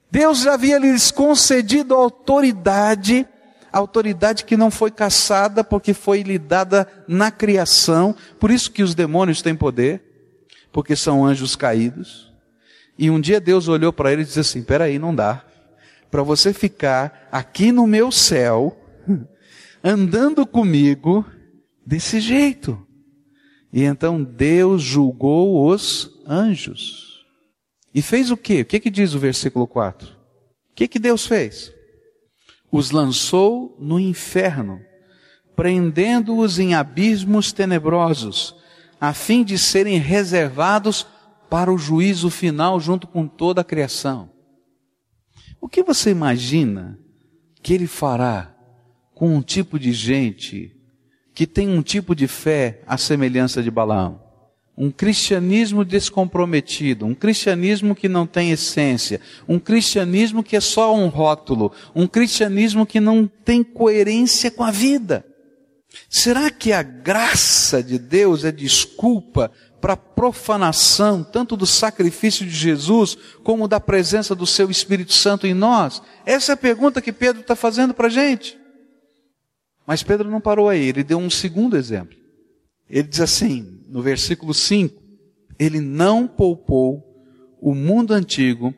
Deus 0.09 0.39
já 0.39 0.53
havia 0.53 0.77
lhes 0.77 1.11
concedido 1.11 1.93
autoridade, 1.93 3.27
autoridade 3.71 4.45
que 4.45 4.55
não 4.55 4.71
foi 4.71 4.89
caçada 4.89 5.63
porque 5.63 5.93
foi 5.93 6.21
lhe 6.23 6.39
dada 6.39 6.87
na 7.07 7.29
criação, 7.29 8.15
por 8.39 8.49
isso 8.49 8.71
que 8.71 8.83
os 8.83 8.95
demônios 8.95 9.41
têm 9.41 9.55
poder, 9.55 10.01
porque 10.71 10.95
são 10.95 11.25
anjos 11.25 11.55
caídos. 11.55 12.31
E 12.97 13.09
um 13.09 13.19
dia 13.19 13.39
Deus 13.39 13.67
olhou 13.67 13.93
para 13.93 14.11
ele 14.11 14.23
e 14.23 14.25
disse 14.25 14.39
assim: 14.39 14.63
peraí, 14.63 14.97
não 14.97 15.13
dá. 15.13 15.43
Para 16.09 16.23
você 16.23 16.53
ficar 16.53 17.27
aqui 17.31 17.71
no 17.71 17.85
meu 17.85 18.11
céu, 18.11 18.75
andando 19.87 20.45
comigo 20.45 21.25
desse 21.85 22.19
jeito. 22.19 22.85
E 23.71 23.83
então 23.83 24.21
Deus 24.21 24.81
julgou 24.81 25.65
os 25.65 26.21
anjos. 26.27 27.25
E 27.93 28.01
fez 28.01 28.29
o 28.29 28.35
quê? 28.35 28.61
O 28.61 28.65
que, 28.65 28.81
que 28.81 28.89
diz 28.89 29.13
o 29.13 29.19
versículo 29.19 29.65
4? 29.65 30.09
O 30.09 30.75
que, 30.75 30.89
que 30.89 30.99
Deus 30.99 31.25
fez? 31.25 31.73
Os 32.69 32.91
lançou 32.91 33.77
no 33.79 33.97
inferno, 33.97 34.81
prendendo-os 35.55 36.59
em 36.59 36.75
abismos 36.75 37.53
tenebrosos, 37.53 38.55
a 38.99 39.13
fim 39.13 39.41
de 39.41 39.57
serem 39.57 39.99
reservados 39.99 41.07
para 41.49 41.71
o 41.71 41.77
juízo 41.77 42.29
final 42.29 42.77
junto 42.77 43.07
com 43.07 43.25
toda 43.25 43.61
a 43.61 43.63
criação. 43.63 44.29
O 45.61 45.69
que 45.69 45.81
você 45.81 46.09
imagina 46.11 46.99
que 47.63 47.73
ele 47.73 47.87
fará 47.87 48.56
com 49.17 49.35
um 49.35 49.41
tipo 49.41 49.79
de 49.79 49.91
gente 49.91 50.71
que 51.33 51.47
tem 51.47 51.67
um 51.67 51.81
tipo 51.81 52.13
de 52.15 52.27
fé 52.27 52.81
à 52.85 52.99
semelhança 52.99 53.63
de 53.63 53.71
Balaão. 53.71 54.21
Um 54.77 54.91
cristianismo 54.91 55.83
descomprometido, 55.83 57.03
um 57.03 57.15
cristianismo 57.15 57.95
que 57.95 58.07
não 58.07 58.27
tem 58.27 58.51
essência, 58.51 59.19
um 59.47 59.57
cristianismo 59.57 60.43
que 60.43 60.55
é 60.55 60.59
só 60.59 60.95
um 60.95 61.07
rótulo, 61.07 61.71
um 61.95 62.05
cristianismo 62.05 62.85
que 62.85 62.99
não 62.99 63.25
tem 63.25 63.63
coerência 63.63 64.51
com 64.51 64.63
a 64.63 64.69
vida. 64.69 65.25
Será 66.07 66.51
que 66.51 66.71
a 66.71 66.83
graça 66.83 67.81
de 67.81 67.97
Deus 67.97 68.45
é 68.45 68.51
desculpa 68.51 69.51
para 69.81 69.93
a 69.93 69.97
profanação 69.97 71.23
tanto 71.23 71.57
do 71.57 71.65
sacrifício 71.65 72.45
de 72.45 72.51
Jesus 72.51 73.17
como 73.43 73.67
da 73.67 73.79
presença 73.79 74.35
do 74.35 74.45
seu 74.45 74.69
Espírito 74.69 75.13
Santo 75.13 75.47
em 75.47 75.55
nós? 75.55 76.03
Essa 76.23 76.51
é 76.51 76.53
a 76.53 76.57
pergunta 76.57 77.01
que 77.01 77.11
Pedro 77.11 77.41
está 77.41 77.55
fazendo 77.55 77.95
para 77.95 78.05
a 78.05 78.11
gente. 78.11 78.66
Mas 79.87 80.03
Pedro 80.03 80.29
não 80.29 80.41
parou 80.41 80.67
aí, 80.67 80.89
ele 80.89 81.01
deu 81.01 81.17
um 81.17 81.29
segundo 81.29 81.77
exemplo. 81.77 82.17
Ele 82.89 83.07
diz 83.07 83.21
assim, 83.21 83.79
no 83.87 84.01
versículo 84.01 84.53
5: 84.53 85.01
Ele 85.57 85.79
não 85.79 86.27
poupou 86.27 87.01
o 87.61 87.73
mundo 87.73 88.13
antigo 88.13 88.73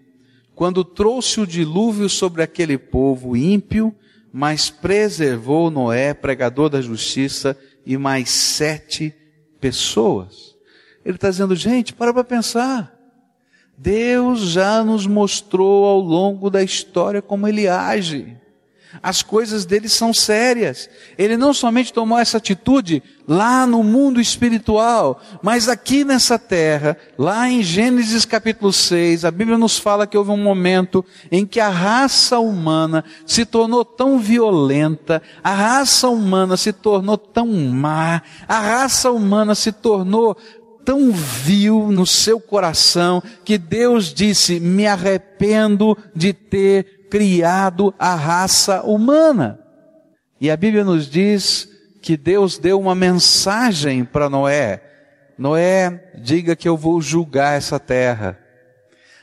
quando 0.54 0.84
trouxe 0.84 1.42
o 1.42 1.48
dilúvio 1.48 2.08
sobre 2.08 2.44
aquele 2.44 2.78
povo 2.78 3.36
ímpio, 3.36 3.96
mas 4.32 4.70
preservou 4.70 5.72
Noé, 5.72 6.14
pregador 6.14 6.70
da 6.70 6.82
justiça, 6.82 7.58
e 7.86 7.98
mais 7.98 8.30
sete 8.30 9.14
pessoas. 9.60 10.56
Ele 11.04 11.16
está 11.16 11.30
dizendo, 11.30 11.56
gente, 11.56 11.94
para 11.94 12.14
para 12.14 12.24
pensar. 12.24 12.94
Deus 13.76 14.42
já 14.42 14.84
nos 14.84 15.08
mostrou 15.08 15.86
ao 15.86 16.00
longo 16.02 16.50
da 16.50 16.62
história 16.62 17.22
como 17.22 17.48
ele 17.48 17.68
age. 17.68 18.39
As 19.04 19.22
coisas 19.22 19.66
dele 19.66 19.88
são 19.88 20.14
sérias. 20.14 20.90
Ele 21.18 21.38
não 21.38 21.54
somente 21.54 21.94
tomou 21.94 22.18
essa 22.18 22.38
atitude 22.38 23.04
lá 23.28 23.68
no 23.68 23.84
mundo 23.84 24.20
espiritual, 24.20 25.22
mas 25.44 25.70
aqui 25.70 26.04
nessa 26.04 26.40
terra, 26.40 26.98
lá 27.16 27.48
em 27.48 27.62
Gênesis 27.62 28.26
capítulo 28.26 28.74
6, 28.74 29.24
a 29.24 29.30
Bíblia 29.30 29.56
nos 29.56 29.78
fala 29.78 30.08
que 30.08 30.18
houve 30.18 30.32
um 30.32 30.38
momento 30.38 31.06
em 31.32 31.46
que 31.46 31.60
a 31.60 31.70
raça 31.70 32.40
humana 32.40 33.06
se 33.28 33.46
tornou 33.46 33.86
tão 33.86 34.18
violenta, 34.18 35.22
a 35.44 35.54
raça 35.54 36.10
humana 36.10 36.58
se 36.58 36.74
tornou 36.74 37.18
tão 37.18 37.48
má, 37.48 38.24
a 38.48 38.60
raça 38.60 39.12
humana 39.12 39.54
se 39.54 39.72
tornou 39.72 40.36
tão 40.84 41.12
vil 41.12 41.92
no 41.92 42.08
seu 42.08 42.40
coração 42.40 43.22
que 43.46 43.60
Deus 43.60 44.12
disse: 44.12 44.60
Me 44.60 44.88
arrependo 44.88 45.96
de 46.16 46.34
ter 46.34 46.99
criado 47.10 47.94
a 47.98 48.16
raça 48.16 48.82
humana. 48.84 49.60
E 50.40 50.50
a 50.50 50.56
Bíblia 50.56 50.84
nos 50.84 51.10
diz 51.10 51.68
que 52.02 52.16
Deus 52.16 52.58
deu 52.58 52.80
uma 52.80 52.96
mensagem 52.96 54.06
para 54.06 54.30
Noé. 54.30 54.82
Noé, 55.38 56.12
diga 56.18 56.56
que 56.56 56.68
eu 56.68 56.78
vou 56.78 57.02
julgar 57.02 57.58
essa 57.58 57.80
terra. 57.80 58.38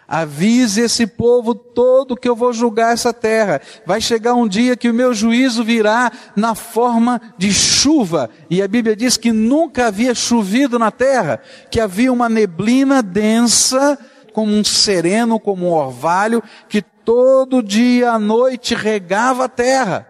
Avise 0.09 0.83
esse 0.83 1.05
povo 1.05 1.53
todo 1.53 2.17
que 2.17 2.29
eu 2.29 2.37
vou 2.37 2.53
julgar 2.53 2.93
essa 2.93 3.13
terra. 3.13 3.61
Vai 3.85 4.01
chegar 4.01 4.35
um 4.35 4.47
dia 4.47 4.77
que 4.77 4.89
o 4.89 4.95
meu 4.95 5.13
juízo 5.13 5.65
virá 5.65 6.13
na 6.37 6.55
forma 6.55 7.21
de 7.37 7.53
chuva. 7.53 8.31
E 8.49 8.63
a 8.63 8.69
Bíblia 8.69 8.95
diz 8.95 9.17
que 9.17 9.33
nunca 9.33 9.89
havia 9.89 10.15
chovido 10.15 10.79
na 10.79 10.93
terra, 10.93 11.41
que 11.71 11.81
havia 11.81 12.13
uma 12.13 12.29
neblina 12.29 13.03
densa, 13.03 13.99
como 14.37 14.53
um 14.53 14.63
sereno, 14.63 15.41
como 15.41 15.67
um 15.67 15.73
orvalho, 15.73 16.43
que 16.69 16.83
todo 16.83 17.63
dia 17.63 18.11
à 18.11 18.19
noite 18.19 18.75
regava 18.75 19.47
a 19.47 19.49
terra. 19.49 20.07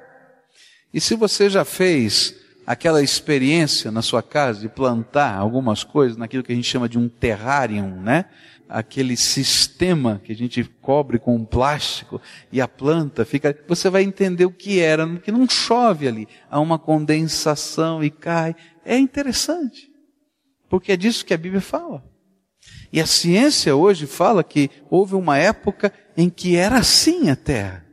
E 0.92 1.00
se 1.00 1.14
você 1.14 1.48
já 1.48 1.64
fez 1.64 2.34
aquela 2.66 3.00
experiência 3.00 3.88
na 3.92 4.02
sua 4.02 4.24
casa 4.24 4.58
de 4.58 4.68
plantar 4.68 5.36
algumas 5.36 5.84
coisas 5.84 6.16
naquilo 6.16 6.42
que 6.42 6.50
a 6.50 6.56
gente 6.56 6.66
chama 6.66 6.88
de 6.88 6.98
um 6.98 7.08
terrarium, 7.08 8.00
né? 8.00 8.24
Aquele 8.68 9.16
sistema 9.16 10.20
que 10.24 10.32
a 10.32 10.34
gente 10.34 10.64
cobre 10.82 11.20
com 11.20 11.36
um 11.36 11.44
plástico 11.44 12.20
e 12.50 12.60
a 12.60 12.66
planta 12.66 13.24
fica, 13.24 13.56
você 13.68 13.88
vai 13.88 14.02
entender 14.02 14.44
o 14.44 14.50
que 14.50 14.80
era, 14.80 15.06
que 15.20 15.30
não 15.30 15.48
chove 15.48 16.08
ali, 16.08 16.26
há 16.50 16.58
uma 16.58 16.80
condensação 16.80 18.02
e 18.02 18.10
cai. 18.10 18.56
É 18.84 18.98
interessante. 18.98 19.88
Porque 20.68 20.90
é 20.90 20.96
disso 20.96 21.24
que 21.24 21.32
a 21.32 21.38
Bíblia 21.38 21.60
fala. 21.60 22.15
E 22.96 23.00
a 23.00 23.04
ciência 23.04 23.76
hoje 23.76 24.06
fala 24.06 24.42
que 24.42 24.70
houve 24.88 25.14
uma 25.14 25.36
época 25.36 25.92
em 26.16 26.30
que 26.30 26.56
era 26.56 26.78
assim 26.78 27.28
a 27.28 27.36
terra. 27.36 27.84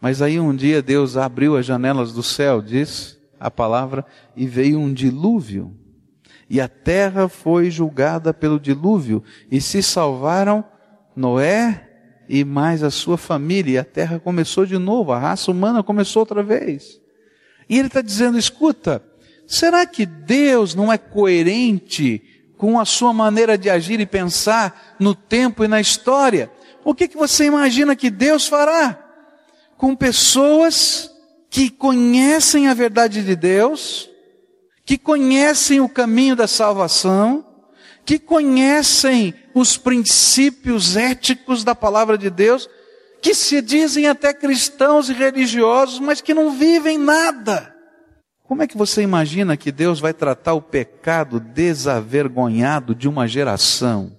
Mas 0.00 0.22
aí 0.22 0.40
um 0.40 0.56
dia 0.56 0.80
Deus 0.80 1.18
abriu 1.18 1.54
as 1.54 1.66
janelas 1.66 2.14
do 2.14 2.22
céu, 2.22 2.62
diz 2.62 3.20
a 3.38 3.50
palavra, 3.50 4.06
e 4.34 4.46
veio 4.46 4.78
um 4.78 4.90
dilúvio. 4.90 5.76
E 6.48 6.62
a 6.62 6.66
terra 6.66 7.28
foi 7.28 7.70
julgada 7.70 8.32
pelo 8.32 8.58
dilúvio, 8.58 9.22
e 9.50 9.60
se 9.60 9.82
salvaram 9.82 10.64
Noé 11.14 11.90
e 12.26 12.42
mais 12.42 12.82
a 12.82 12.90
sua 12.90 13.18
família. 13.18 13.72
E 13.72 13.78
a 13.78 13.84
terra 13.84 14.18
começou 14.18 14.64
de 14.64 14.78
novo, 14.78 15.12
a 15.12 15.18
raça 15.18 15.50
humana 15.50 15.82
começou 15.82 16.20
outra 16.20 16.42
vez. 16.42 16.98
E 17.68 17.78
ele 17.78 17.88
está 17.88 18.00
dizendo: 18.00 18.38
escuta, 18.38 19.04
será 19.46 19.84
que 19.84 20.06
Deus 20.06 20.74
não 20.74 20.90
é 20.90 20.96
coerente 20.96 22.31
com 22.62 22.78
a 22.78 22.84
sua 22.84 23.12
maneira 23.12 23.58
de 23.58 23.68
agir 23.68 23.98
e 23.98 24.06
pensar 24.06 24.94
no 24.96 25.16
tempo 25.16 25.64
e 25.64 25.68
na 25.68 25.80
história? 25.80 26.48
O 26.84 26.94
que, 26.94 27.08
que 27.08 27.16
você 27.16 27.46
imagina 27.46 27.96
que 27.96 28.08
Deus 28.08 28.46
fará 28.46 29.04
com 29.76 29.96
pessoas 29.96 31.10
que 31.50 31.68
conhecem 31.68 32.68
a 32.68 32.74
verdade 32.74 33.24
de 33.24 33.34
Deus, 33.34 34.08
que 34.84 34.96
conhecem 34.96 35.80
o 35.80 35.88
caminho 35.88 36.36
da 36.36 36.46
salvação, 36.46 37.44
que 38.04 38.16
conhecem 38.16 39.34
os 39.52 39.76
princípios 39.76 40.96
éticos 40.96 41.64
da 41.64 41.74
palavra 41.74 42.16
de 42.16 42.30
Deus, 42.30 42.70
que 43.20 43.34
se 43.34 43.60
dizem 43.60 44.06
até 44.06 44.32
cristãos 44.32 45.08
e 45.08 45.12
religiosos, 45.12 45.98
mas 45.98 46.20
que 46.20 46.32
não 46.32 46.52
vivem 46.52 46.96
nada. 46.96 47.71
Como 48.52 48.62
é 48.62 48.66
que 48.66 48.76
você 48.76 49.00
imagina 49.00 49.56
que 49.56 49.72
Deus 49.72 49.98
vai 49.98 50.12
tratar 50.12 50.52
o 50.52 50.60
pecado 50.60 51.40
desavergonhado 51.40 52.94
de 52.94 53.08
uma 53.08 53.26
geração? 53.26 54.14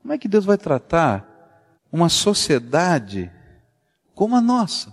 Como 0.00 0.12
é 0.12 0.18
que 0.18 0.26
Deus 0.26 0.44
vai 0.44 0.58
tratar 0.58 1.24
uma 1.92 2.08
sociedade 2.08 3.30
como 4.16 4.34
a 4.34 4.40
nossa? 4.40 4.92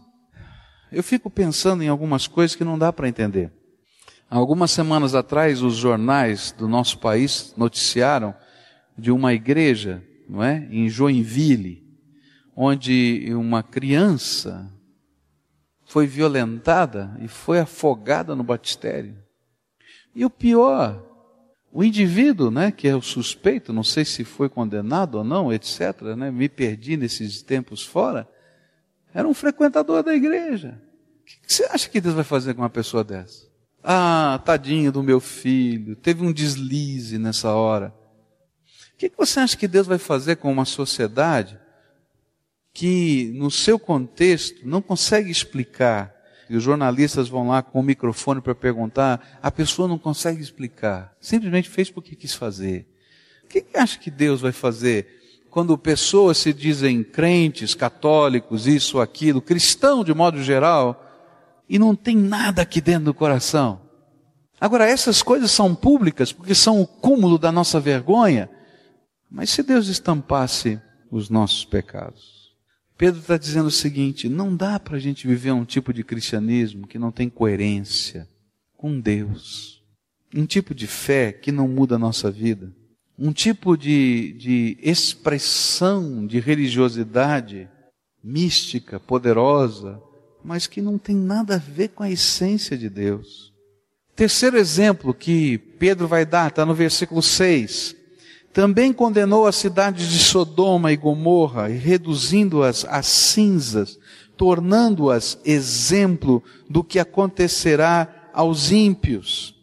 Eu 0.92 1.02
fico 1.02 1.32
pensando 1.32 1.82
em 1.82 1.88
algumas 1.88 2.28
coisas 2.28 2.56
que 2.56 2.64
não 2.64 2.78
dá 2.78 2.94
para 2.94 3.10
entender. 3.10 3.52
Algumas 4.30 4.70
semanas 4.70 5.16
atrás, 5.16 5.64
os 5.64 5.76
jornais 5.76 6.54
do 6.56 6.68
nosso 6.68 7.00
país 7.00 7.56
noticiaram 7.58 8.36
de 8.96 9.10
uma 9.10 9.34
igreja, 9.34 10.04
não 10.30 10.44
é, 10.44 10.68
em 10.70 10.88
Joinville, 10.88 11.84
onde 12.56 13.34
uma 13.34 13.64
criança 13.64 14.72
foi 15.90 16.06
violentada 16.06 17.18
e 17.20 17.28
foi 17.28 17.60
afogada 17.60 18.36
no 18.36 18.44
batistério. 18.44 19.18
E 20.14 20.24
o 20.24 20.30
pior, 20.30 21.04
o 21.72 21.84
indivíduo, 21.84 22.52
né, 22.52 22.72
que 22.72 22.88
é 22.88 22.96
o 22.96 23.02
suspeito, 23.02 23.74
não 23.74 23.84
sei 23.84 24.06
se 24.06 24.24
foi 24.24 24.48
condenado 24.50 25.16
ou 25.16 25.24
não, 25.24 25.52
etc., 25.52 26.00
né, 26.16 26.30
me 26.30 26.48
perdi 26.48 26.96
nesses 26.96 27.42
tempos 27.42 27.84
fora, 27.84 28.30
era 29.12 29.28
um 29.28 29.34
frequentador 29.34 30.04
da 30.04 30.14
igreja. 30.14 30.80
O 31.24 31.48
que 31.48 31.54
você 31.54 31.64
acha 31.66 31.90
que 31.90 32.00
Deus 32.00 32.14
vai 32.14 32.24
fazer 32.24 32.54
com 32.54 32.62
uma 32.62 32.70
pessoa 32.70 33.04
dessa? 33.04 33.48
Ah, 33.84 34.40
tadinho 34.46 34.92
do 34.92 35.02
meu 35.02 35.20
filho, 35.20 35.96
teve 35.96 36.24
um 36.24 36.32
deslize 36.32 37.18
nessa 37.18 37.52
hora. 37.56 37.92
O 38.94 38.98
que 38.98 39.12
você 39.18 39.40
acha 39.40 39.58
que 39.58 39.68
Deus 39.68 39.88
vai 39.88 39.98
fazer 39.98 40.36
com 40.36 40.52
uma 40.52 40.66
sociedade 40.66 41.60
que, 42.74 43.32
no 43.36 43.50
seu 43.50 43.78
contexto, 43.78 44.68
não 44.68 44.82
consegue 44.82 45.30
explicar? 45.30 46.14
E 46.50 46.56
os 46.56 46.64
jornalistas 46.64 47.30
vão 47.30 47.48
lá 47.48 47.62
com 47.62 47.80
o 47.80 47.84
microfone 47.84 48.42
para 48.42 48.56
perguntar, 48.56 49.40
a 49.42 49.52
pessoa 49.52 49.88
não 49.88 50.00
consegue 50.00 50.42
explicar, 50.42 51.16
simplesmente 51.22 51.70
fez 51.70 51.92
porque 51.92 52.16
quis 52.16 52.34
fazer. 52.34 52.88
O 53.44 53.48
que 53.48 53.66
acha 53.76 54.00
que 54.00 54.10
Deus 54.10 54.42
vai 54.42 54.52
fazer 54.52 55.20
quando 55.50 55.78
pessoas 55.78 56.38
se 56.38 56.54
dizem 56.54 57.04
crentes, 57.04 57.74
católicos, 57.74 58.68
isso, 58.68 59.00
aquilo, 59.00 59.42
cristão 59.42 60.04
de 60.04 60.14
modo 60.14 60.42
geral, 60.44 61.06
e 61.68 61.78
não 61.78 61.96
tem 61.96 62.16
nada 62.16 62.62
aqui 62.62 62.82
dentro 62.82 63.06
do 63.06 63.14
coração. 63.14 63.82
Agora, 64.60 64.86
essas 64.86 65.22
coisas 65.22 65.52
são 65.52 65.74
públicas 65.74 66.34
porque 66.34 66.54
são 66.54 66.82
o 66.82 66.88
cúmulo 66.88 67.38
da 67.38 67.52
nossa 67.52 67.80
vergonha. 67.80 68.50
Mas 69.30 69.52
se 69.52 69.64
Deus 69.64 69.88
estampasse 69.88 70.82
os 71.12 71.30
nossos 71.30 71.64
pecados? 71.64 72.49
Pedro 73.00 73.22
está 73.22 73.38
dizendo 73.38 73.68
o 73.68 73.72
seguinte: 73.72 74.28
não 74.28 74.54
dá 74.54 74.78
para 74.78 74.98
a 74.98 75.00
gente 75.00 75.26
viver 75.26 75.54
um 75.54 75.64
tipo 75.64 75.94
de 75.94 76.04
cristianismo 76.04 76.86
que 76.86 77.00
não 77.00 77.14
tem 77.14 77.30
coerência 77.30 78.28
com 78.76 79.00
Deus. 79.00 79.82
Um 80.36 80.46
tipo 80.46 80.76
de 80.76 80.86
fé 80.86 81.32
que 81.32 81.50
não 81.50 81.66
muda 81.66 81.96
a 81.96 82.00
nossa 82.00 82.30
vida. 82.30 82.76
Um 83.18 83.32
tipo 83.32 83.78
de, 83.78 84.34
de 84.34 84.78
expressão 84.82 86.28
de 86.28 86.42
religiosidade 86.42 87.70
mística, 88.22 89.00
poderosa, 89.00 90.02
mas 90.44 90.68
que 90.68 90.82
não 90.82 90.98
tem 90.98 91.16
nada 91.16 91.56
a 91.56 91.58
ver 91.58 91.90
com 91.90 92.04
a 92.04 92.12
essência 92.12 92.78
de 92.78 92.90
Deus. 92.90 93.54
Terceiro 94.14 94.58
exemplo 94.58 95.14
que 95.14 95.58
Pedro 95.58 96.06
vai 96.06 96.26
dar, 96.26 96.50
está 96.50 96.66
no 96.66 96.76
versículo 96.76 97.22
6. 97.22 97.96
Também 98.54 98.92
condenou 98.92 99.46
as 99.46 99.56
cidades 99.56 100.10
de 100.10 100.20
Sodoma 100.20 100.92
e 100.92 100.98
Gomorra, 100.98 101.68
reduzindo-as 101.68 102.86
a 102.86 103.04
cinzas, 103.04 104.00
tornando-as 104.36 105.40
exemplo 105.46 106.44
do 106.70 106.84
que 106.84 106.98
acontecerá 106.98 108.30
aos 108.34 108.72
ímpios. 108.72 109.56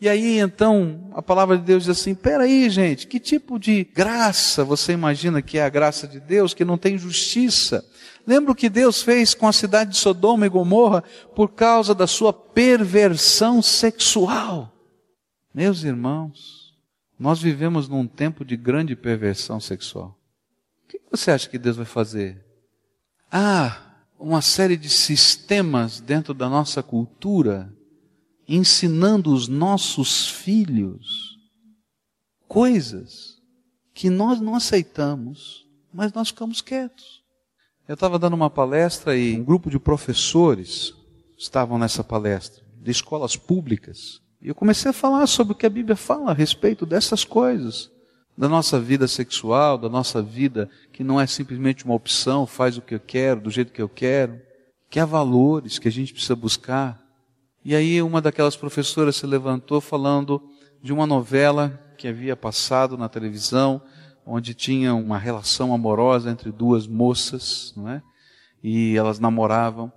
E 0.00 0.08
aí 0.08 0.38
então 0.38 1.10
a 1.14 1.20
palavra 1.20 1.58
de 1.58 1.64
Deus 1.64 1.84
diz 1.84 1.98
assim: 1.98 2.14
peraí, 2.14 2.68
gente, 2.70 3.06
que 3.06 3.20
tipo 3.20 3.58
de 3.58 3.84
graça 3.84 4.64
você 4.64 4.92
imagina 4.92 5.42
que 5.42 5.58
é 5.58 5.62
a 5.62 5.68
graça 5.68 6.08
de 6.08 6.18
Deus, 6.18 6.54
que 6.54 6.64
não 6.64 6.78
tem 6.78 6.96
justiça? 6.96 7.84
Lembra 8.26 8.52
o 8.52 8.54
que 8.54 8.68
Deus 8.68 9.02
fez 9.02 9.34
com 9.34 9.46
a 9.46 9.52
cidade 9.52 9.92
de 9.92 9.96
Sodoma 9.98 10.46
e 10.46 10.50
Gomorra 10.50 11.04
por 11.34 11.52
causa 11.52 11.94
da 11.94 12.06
sua 12.06 12.32
perversão 12.32 13.60
sexual? 13.60 14.72
Meus 15.54 15.84
irmãos, 15.84 16.59
nós 17.20 17.38
vivemos 17.38 17.86
num 17.86 18.06
tempo 18.06 18.46
de 18.46 18.56
grande 18.56 18.96
perversão 18.96 19.60
sexual. 19.60 20.18
O 20.84 20.88
que 20.88 21.00
você 21.10 21.30
acha 21.30 21.50
que 21.50 21.58
Deus 21.58 21.76
vai 21.76 21.84
fazer? 21.84 22.42
Ah, 23.30 23.78
uma 24.18 24.40
série 24.40 24.74
de 24.74 24.88
sistemas 24.88 26.00
dentro 26.00 26.32
da 26.32 26.48
nossa 26.48 26.82
cultura 26.82 27.70
ensinando 28.48 29.32
os 29.34 29.46
nossos 29.46 30.30
filhos 30.30 31.38
coisas 32.48 33.38
que 33.92 34.08
nós 34.08 34.40
não 34.40 34.54
aceitamos, 34.54 35.68
mas 35.92 36.12
nós 36.14 36.28
ficamos 36.28 36.62
quietos. 36.62 37.22
Eu 37.86 37.94
estava 37.94 38.18
dando 38.18 38.34
uma 38.34 38.48
palestra 38.48 39.14
e 39.14 39.38
um 39.38 39.44
grupo 39.44 39.68
de 39.68 39.78
professores 39.78 40.94
estavam 41.36 41.78
nessa 41.78 42.02
palestra, 42.02 42.64
de 42.80 42.90
escolas 42.90 43.36
públicas. 43.36 44.22
E 44.42 44.48
eu 44.48 44.54
comecei 44.54 44.90
a 44.90 44.94
falar 44.94 45.26
sobre 45.26 45.52
o 45.52 45.56
que 45.56 45.66
a 45.66 45.70
Bíblia 45.70 45.96
fala 45.96 46.30
a 46.30 46.34
respeito 46.34 46.86
dessas 46.86 47.24
coisas. 47.24 47.90
Da 48.36 48.48
nossa 48.48 48.80
vida 48.80 49.06
sexual, 49.06 49.76
da 49.76 49.88
nossa 49.88 50.22
vida 50.22 50.70
que 50.92 51.04
não 51.04 51.20
é 51.20 51.26
simplesmente 51.26 51.84
uma 51.84 51.94
opção, 51.94 52.46
faz 52.46 52.78
o 52.78 52.82
que 52.82 52.94
eu 52.94 53.00
quero, 53.00 53.42
do 53.42 53.50
jeito 53.50 53.72
que 53.72 53.82
eu 53.82 53.88
quero. 53.88 54.40
Que 54.88 54.98
há 54.98 55.04
valores 55.04 55.78
que 55.78 55.88
a 55.88 55.92
gente 55.92 56.12
precisa 56.12 56.34
buscar. 56.34 56.98
E 57.62 57.74
aí 57.74 58.00
uma 58.00 58.22
daquelas 58.22 58.56
professoras 58.56 59.16
se 59.16 59.26
levantou 59.26 59.78
falando 59.78 60.42
de 60.82 60.90
uma 60.90 61.06
novela 61.06 61.78
que 61.98 62.08
havia 62.08 62.34
passado 62.34 62.96
na 62.96 63.10
televisão, 63.10 63.82
onde 64.24 64.54
tinha 64.54 64.94
uma 64.94 65.18
relação 65.18 65.74
amorosa 65.74 66.30
entre 66.30 66.50
duas 66.50 66.86
moças, 66.86 67.74
não 67.76 67.90
é? 67.90 68.02
E 68.62 68.96
elas 68.96 69.18
namoravam. 69.18 69.92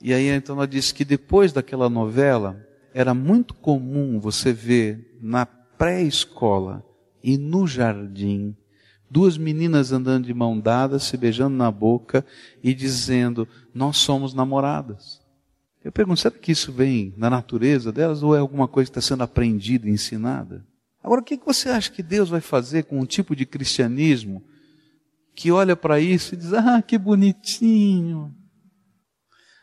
E 0.00 0.14
aí 0.14 0.28
então 0.28 0.54
ela 0.54 0.68
disse 0.68 0.94
que 0.94 1.04
depois 1.04 1.52
daquela 1.52 1.90
novela 1.90 2.64
era 2.92 3.14
muito 3.14 3.54
comum 3.54 4.18
você 4.18 4.52
ver 4.52 5.18
na 5.20 5.46
pré-escola 5.46 6.84
e 7.22 7.36
no 7.38 7.66
jardim 7.66 8.56
duas 9.10 9.36
meninas 9.36 9.90
andando 9.90 10.26
de 10.26 10.34
mão 10.34 10.58
dada, 10.58 10.98
se 10.98 11.16
beijando 11.16 11.56
na 11.56 11.70
boca 11.70 12.24
e 12.62 12.72
dizendo: 12.72 13.48
"Nós 13.74 13.96
somos 13.96 14.32
namoradas". 14.32 15.20
Eu 15.82 15.90
pergunto, 15.90 16.20
será 16.20 16.34
que 16.34 16.52
isso 16.52 16.70
vem 16.70 17.14
na 17.16 17.30
natureza 17.30 17.90
delas 17.90 18.22
ou 18.22 18.36
é 18.36 18.38
alguma 18.38 18.68
coisa 18.68 18.90
que 18.90 18.98
está 18.98 19.14
sendo 19.14 19.22
aprendida 19.22 19.88
e 19.88 19.92
ensinada? 19.92 20.64
Agora, 21.02 21.22
o 21.22 21.24
que 21.24 21.38
você 21.38 21.70
acha 21.70 21.90
que 21.90 22.02
Deus 22.02 22.28
vai 22.28 22.42
fazer 22.42 22.84
com 22.84 23.00
um 23.00 23.06
tipo 23.06 23.34
de 23.34 23.46
cristianismo 23.46 24.44
que 25.34 25.50
olha 25.50 25.74
para 25.74 25.98
isso 25.98 26.34
e 26.34 26.36
diz: 26.36 26.52
ah, 26.52 26.82
que 26.82 26.98
bonitinho? 26.98 28.34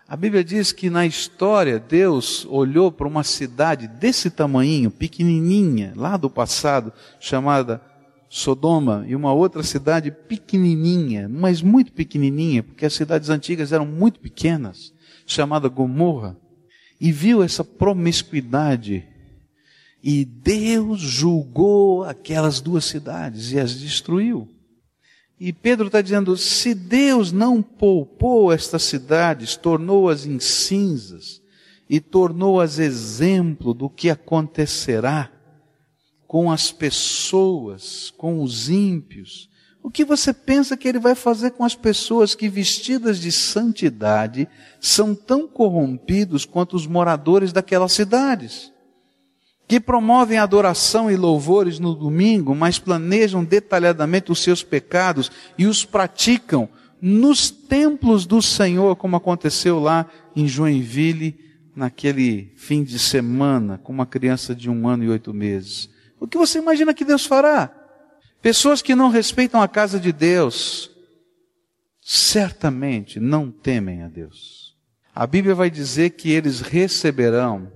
A 0.07 0.15
Bíblia 0.15 0.43
diz 0.43 0.71
que 0.71 0.89
na 0.89 1.05
história 1.05 1.79
Deus 1.79 2.45
olhou 2.49 2.91
para 2.91 3.07
uma 3.07 3.23
cidade 3.23 3.87
desse 3.87 4.29
tamanho, 4.29 4.89
pequenininha, 4.89 5.91
lá 5.97 6.15
do 6.15 6.29
passado, 6.29 6.93
chamada 7.19 7.81
Sodoma, 8.29 9.03
e 9.05 9.15
uma 9.15 9.33
outra 9.33 9.63
cidade 9.63 10.09
pequenininha, 10.09 11.27
mas 11.27 11.61
muito 11.61 11.91
pequenininha, 11.91 12.63
porque 12.63 12.85
as 12.85 12.93
cidades 12.93 13.29
antigas 13.29 13.73
eram 13.73 13.85
muito 13.85 14.19
pequenas, 14.19 14.93
chamada 15.25 15.67
Gomorra, 15.67 16.37
e 17.01 17.11
viu 17.11 17.43
essa 17.43 17.63
promiscuidade 17.63 19.05
e 20.01 20.23
Deus 20.23 21.01
julgou 21.01 22.03
aquelas 22.05 22.61
duas 22.61 22.85
cidades 22.85 23.51
e 23.51 23.59
as 23.59 23.77
destruiu. 23.77 24.47
E 25.39 25.53
Pedro 25.53 25.87
está 25.87 26.01
dizendo: 26.01 26.35
se 26.35 26.73
Deus 26.73 27.31
não 27.31 27.61
poupou 27.61 28.51
estas 28.51 28.83
cidades, 28.83 29.55
tornou-as 29.55 30.25
em 30.25 30.39
cinzas 30.39 31.41
e 31.89 31.99
tornou-as 31.99 32.79
exemplo 32.79 33.73
do 33.73 33.89
que 33.89 34.09
acontecerá 34.09 35.31
com 36.27 36.51
as 36.51 36.71
pessoas, 36.71 38.11
com 38.17 38.41
os 38.41 38.69
ímpios, 38.69 39.49
o 39.81 39.89
que 39.89 40.03
você 40.03 40.33
pensa 40.33 40.75
que 40.75 40.85
ele 40.85 40.99
vai 40.99 41.15
fazer 41.15 41.51
com 41.51 41.63
as 41.63 41.73
pessoas 41.73 42.35
que, 42.35 42.49
vestidas 42.49 43.21
de 43.21 43.31
santidade, 43.31 44.45
são 44.81 45.15
tão 45.15 45.47
corrompidos 45.47 46.43
quanto 46.43 46.75
os 46.75 46.85
moradores 46.85 47.53
daquelas 47.53 47.93
cidades? 47.93 48.73
Que 49.67 49.79
promovem 49.79 50.37
adoração 50.37 51.11
e 51.11 51.17
louvores 51.17 51.77
no 51.77 51.93
domingo, 51.93 52.55
mas 52.55 52.79
planejam 52.79 53.43
detalhadamente 53.43 54.31
os 54.31 54.39
seus 54.39 54.63
pecados 54.63 55.29
e 55.57 55.65
os 55.65 55.83
praticam 55.83 56.69
nos 57.01 57.51
templos 57.51 58.25
do 58.25 58.41
Senhor, 58.41 58.95
como 58.95 59.17
aconteceu 59.17 59.79
lá 59.79 60.07
em 60.35 60.47
Joinville, 60.47 61.37
naquele 61.75 62.53
fim 62.55 62.83
de 62.83 62.97
semana, 62.97 63.77
com 63.77 63.91
uma 63.91 64.05
criança 64.05 64.55
de 64.55 64.69
um 64.69 64.87
ano 64.87 65.03
e 65.03 65.09
oito 65.09 65.33
meses. 65.33 65.89
O 66.19 66.25
que 66.25 66.37
você 66.37 66.59
imagina 66.59 66.93
que 66.93 67.05
Deus 67.05 67.25
fará? 67.25 67.71
Pessoas 68.41 68.81
que 68.81 68.95
não 68.95 69.09
respeitam 69.09 69.61
a 69.61 69.67
casa 69.67 69.99
de 69.99 70.11
Deus, 70.11 70.89
certamente 72.01 73.19
não 73.19 73.51
temem 73.51 74.01
a 74.01 74.07
Deus. 74.07 74.75
A 75.13 75.27
Bíblia 75.27 75.53
vai 75.53 75.69
dizer 75.69 76.11
que 76.11 76.31
eles 76.31 76.61
receberão 76.61 77.71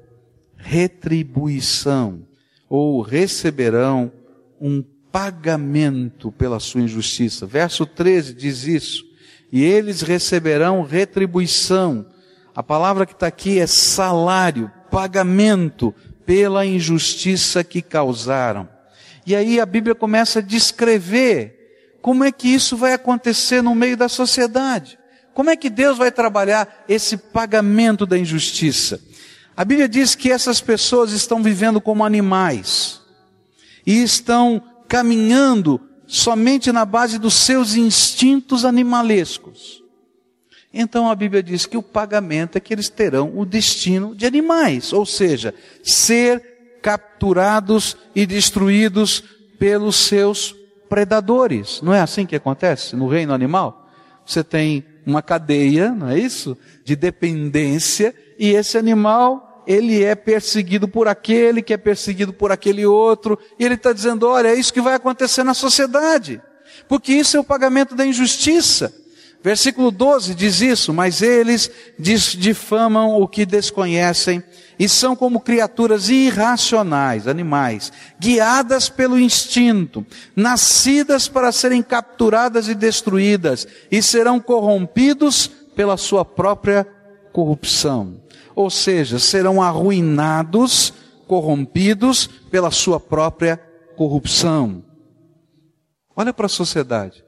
retribuição 0.62 2.22
ou 2.70 3.02
receberão 3.02 4.12
um 4.60 4.84
pagamento 5.12 6.32
pela 6.32 6.60
sua 6.60 6.82
injustiça. 6.82 7.46
Verso 7.46 7.86
13 7.86 8.34
diz 8.34 8.66
isso. 8.66 9.04
E 9.52 9.64
eles 9.64 10.02
receberão 10.02 10.84
retribuição. 10.84 12.06
A 12.56 12.64
palavra 12.64 13.06
que 13.06 13.14
está 13.14 13.28
aqui 13.28 13.60
é 13.60 13.68
salário, 13.68 14.72
pagamento 14.90 15.94
pela 16.26 16.66
injustiça 16.66 17.64
que 17.64 17.82
causaram. 17.82 18.70
E 19.26 19.36
aí 19.36 19.60
a 19.60 19.66
Bíblia 19.66 19.94
começa 19.94 20.40
a 20.40 20.42
descrever 20.42 21.98
como 22.02 22.24
é 22.24 22.32
que 22.32 22.48
isso 22.48 22.78
vai 22.78 22.94
acontecer 22.94 23.62
no 23.62 23.76
meio 23.76 23.98
da 23.98 24.08
sociedade. 24.08 24.98
Como 25.34 25.50
é 25.50 25.56
que 25.56 25.70
Deus 25.70 25.98
vai 25.98 26.12
trabalhar 26.12 26.84
esse 26.90 27.16
pagamento 27.16 28.06
da 28.06 28.18
injustiça? 28.18 29.00
A 29.62 29.64
Bíblia 29.64 29.88
diz 29.88 30.16
que 30.16 30.32
essas 30.32 30.60
pessoas 30.60 31.12
estão 31.12 31.44
vivendo 31.44 31.80
como 31.80 32.04
animais 32.04 33.00
e 33.86 34.02
estão 34.02 34.60
caminhando 34.88 35.80
somente 36.08 36.72
na 36.72 36.84
base 36.84 37.20
dos 37.20 37.36
seus 37.36 37.76
instintos 37.76 38.66
animalescos. 38.66 39.84
Então 40.74 41.12
a 41.12 41.14
Bíblia 41.14 41.44
diz 41.44 41.68
que 41.68 41.78
o 41.78 41.84
pagamento 41.84 42.58
é 42.58 42.60
que 42.60 42.74
eles 42.74 42.90
terão 42.90 43.38
o 43.38 43.46
destino 43.46 44.16
de 44.16 44.26
animais, 44.26 44.92
ou 44.94 45.06
seja, 45.06 45.54
ser 45.84 46.80
capturados 46.82 47.96
e 48.16 48.26
destruídos 48.26 49.24
pelos 49.60 49.96
seus 49.96 50.56
predadores. 50.90 51.84
Não 51.84 51.94
é 51.94 52.02
assim 52.02 52.26
que 52.26 52.36
acontece 52.36 52.96
no 52.96 53.08
reino 53.08 53.32
animal? 53.32 53.92
Você 54.26 54.44
tem 54.44 54.84
uma 55.06 55.22
cadeia, 55.22 55.92
não 55.92 56.10
é 56.10 56.18
isso? 56.18 56.58
De 56.84 56.96
dependência, 56.96 58.16
e 58.40 58.50
esse 58.50 58.76
animal 58.76 59.50
ele 59.66 60.04
é 60.04 60.16
perseguido 60.16 60.88
por 60.88 61.08
aquele, 61.08 61.62
que 61.62 61.74
é 61.74 61.78
perseguido 61.78 62.34
por 62.34 62.52
aquele 62.52 62.86
outro, 62.86 63.38
e 63.60 63.66
ele 63.66 63.76
está 63.76 63.94
dizendo: 63.94 64.28
olha, 64.28 64.50
é 64.50 64.56
isso 64.56 64.74
que 64.74 64.82
vai 64.82 64.96
acontecer 64.96 65.44
na 65.44 65.54
sociedade, 65.54 66.42
porque 66.88 67.14
isso 67.14 67.38
é 67.38 67.40
o 67.40 67.44
pagamento 67.44 67.96
da 67.96 68.06
injustiça. 68.06 68.94
Versículo 69.44 69.90
12 69.90 70.36
diz 70.36 70.62
isso, 70.62 70.94
mas 70.94 71.24
eles 71.24 71.72
difamam 71.98 73.20
o 73.20 73.28
que 73.28 73.44
desconhecem 73.44 74.44
e 74.78 74.88
são 74.88 75.16
como 75.16 75.40
criaturas 75.40 76.10
irracionais, 76.10 77.28
animais, 77.28 77.92
guiadas 78.20 78.88
pelo 78.88 79.18
instinto, 79.18 80.06
nascidas 80.36 81.28
para 81.28 81.52
serem 81.52 81.82
capturadas 81.82 82.68
e 82.68 82.76
destruídas, 82.76 83.68
e 83.90 84.02
serão 84.04 84.40
corrompidos 84.40 85.48
pela 85.76 85.98
sua 85.98 86.24
própria 86.24 86.86
corrupção 87.34 88.21
ou 88.56 88.70
seja, 88.70 89.20
serão 89.20 89.62
arruinados, 89.62 90.94
corrompidos 91.28 92.28
pela 92.28 92.72
sua 92.72 93.00
própria 93.00 93.58
corrupção. 93.96 94.84
Olha 96.16 96.34
para 96.34 96.46
a 96.46 96.50
sociedade 96.50 97.24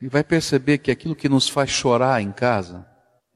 e 0.00 0.08
vai 0.08 0.22
perceber 0.22 0.78
que 0.78 0.90
aquilo 0.90 1.16
que 1.16 1.28
nos 1.28 1.48
faz 1.48 1.70
chorar 1.70 2.22
em 2.22 2.30
casa 2.30 2.86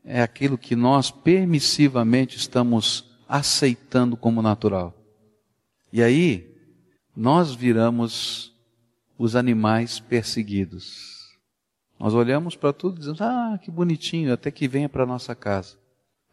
é 0.05 0.23
aquilo 0.23 0.59
que 0.59 0.77
nós 0.77 1.11
permissivamente 1.11 2.37
estamos 2.37 3.05
aceitando 3.29 4.17
como 4.17 4.43
natural. 4.43 4.95
E 5.93 6.03
aí, 6.03 6.53
nós 7.15 7.55
viramos 7.55 8.53
os 9.19 9.37
animais 9.37 10.01
perseguidos. 10.01 11.13
Nós 11.99 12.15
olhamos 12.15 12.57
para 12.57 12.73
tudo 12.73 12.97
e 12.97 12.99
dizemos: 12.99 13.21
Ah, 13.21 13.59
que 13.63 13.71
bonitinho, 13.71 14.33
até 14.33 14.51
que 14.51 14.67
venha 14.67 14.89
para 14.89 15.07
nossa 15.07 15.35
casa. 15.35 15.82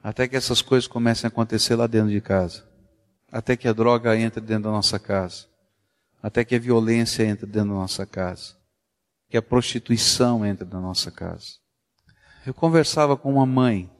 Até 0.02 0.28
que 0.28 0.36
essas 0.36 0.62
coisas 0.62 0.88
comecem 0.88 1.28
a 1.28 1.30
acontecer 1.30 1.76
lá 1.76 1.86
dentro 1.86 2.10
de 2.10 2.22
casa. 2.22 2.68
Até 3.32 3.56
que 3.58 3.68
a 3.68 3.74
droga 3.74 4.18
entre 4.18 4.40
dentro 4.42 4.64
da 4.64 4.72
nossa 4.72 4.98
casa. 4.98 5.46
Até 6.22 6.44
que 6.44 6.56
a 6.56 6.60
violência 6.60 7.24
entre 7.24 7.46
dentro 7.46 7.70
da 7.70 7.76
nossa 7.76 8.06
casa. 8.06 8.56
Que 9.30 9.38
a 9.38 9.42
prostituição 9.42 10.46
entre 10.46 10.66
na 10.66 10.80
nossa 10.80 11.12
casa. 11.12 11.58
Eu 12.46 12.54
conversava 12.54 13.18
com 13.18 13.34
uma 13.34 13.46
mãe 13.46 13.92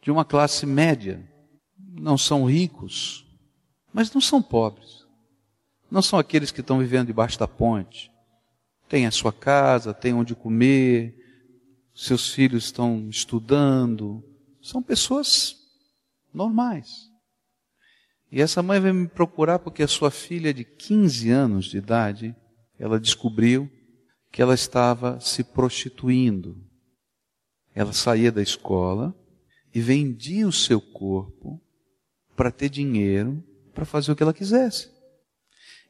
de 0.00 0.10
uma 0.10 0.24
classe 0.24 0.64
média. 0.64 1.22
Não 1.76 2.16
são 2.16 2.44
ricos, 2.44 3.26
mas 3.92 4.12
não 4.12 4.20
são 4.20 4.40
pobres. 4.40 5.04
Não 5.90 6.00
são 6.00 6.18
aqueles 6.18 6.52
que 6.52 6.60
estão 6.60 6.78
vivendo 6.78 7.08
debaixo 7.08 7.38
da 7.38 7.48
ponte. 7.48 8.10
Tem 8.88 9.06
a 9.06 9.10
sua 9.10 9.32
casa, 9.32 9.92
tem 9.92 10.14
onde 10.14 10.34
comer, 10.34 11.14
seus 11.94 12.32
filhos 12.32 12.64
estão 12.64 13.08
estudando, 13.10 14.24
são 14.70 14.82
pessoas 14.82 15.56
normais. 16.32 17.10
E 18.30 18.40
essa 18.40 18.62
mãe 18.62 18.80
veio 18.80 18.94
me 18.94 19.08
procurar 19.08 19.58
porque 19.58 19.82
a 19.82 19.88
sua 19.88 20.10
filha 20.10 20.54
de 20.54 20.64
15 20.64 21.30
anos 21.30 21.64
de 21.66 21.78
idade, 21.78 22.36
ela 22.78 23.00
descobriu 23.00 23.68
que 24.30 24.40
ela 24.40 24.54
estava 24.54 25.18
se 25.18 25.42
prostituindo. 25.42 26.56
Ela 27.74 27.92
saía 27.92 28.30
da 28.30 28.40
escola 28.40 29.12
e 29.74 29.80
vendia 29.80 30.46
o 30.46 30.52
seu 30.52 30.80
corpo 30.80 31.60
para 32.36 32.52
ter 32.52 32.68
dinheiro 32.68 33.44
para 33.74 33.84
fazer 33.84 34.12
o 34.12 34.16
que 34.16 34.22
ela 34.22 34.32
quisesse. 34.32 34.88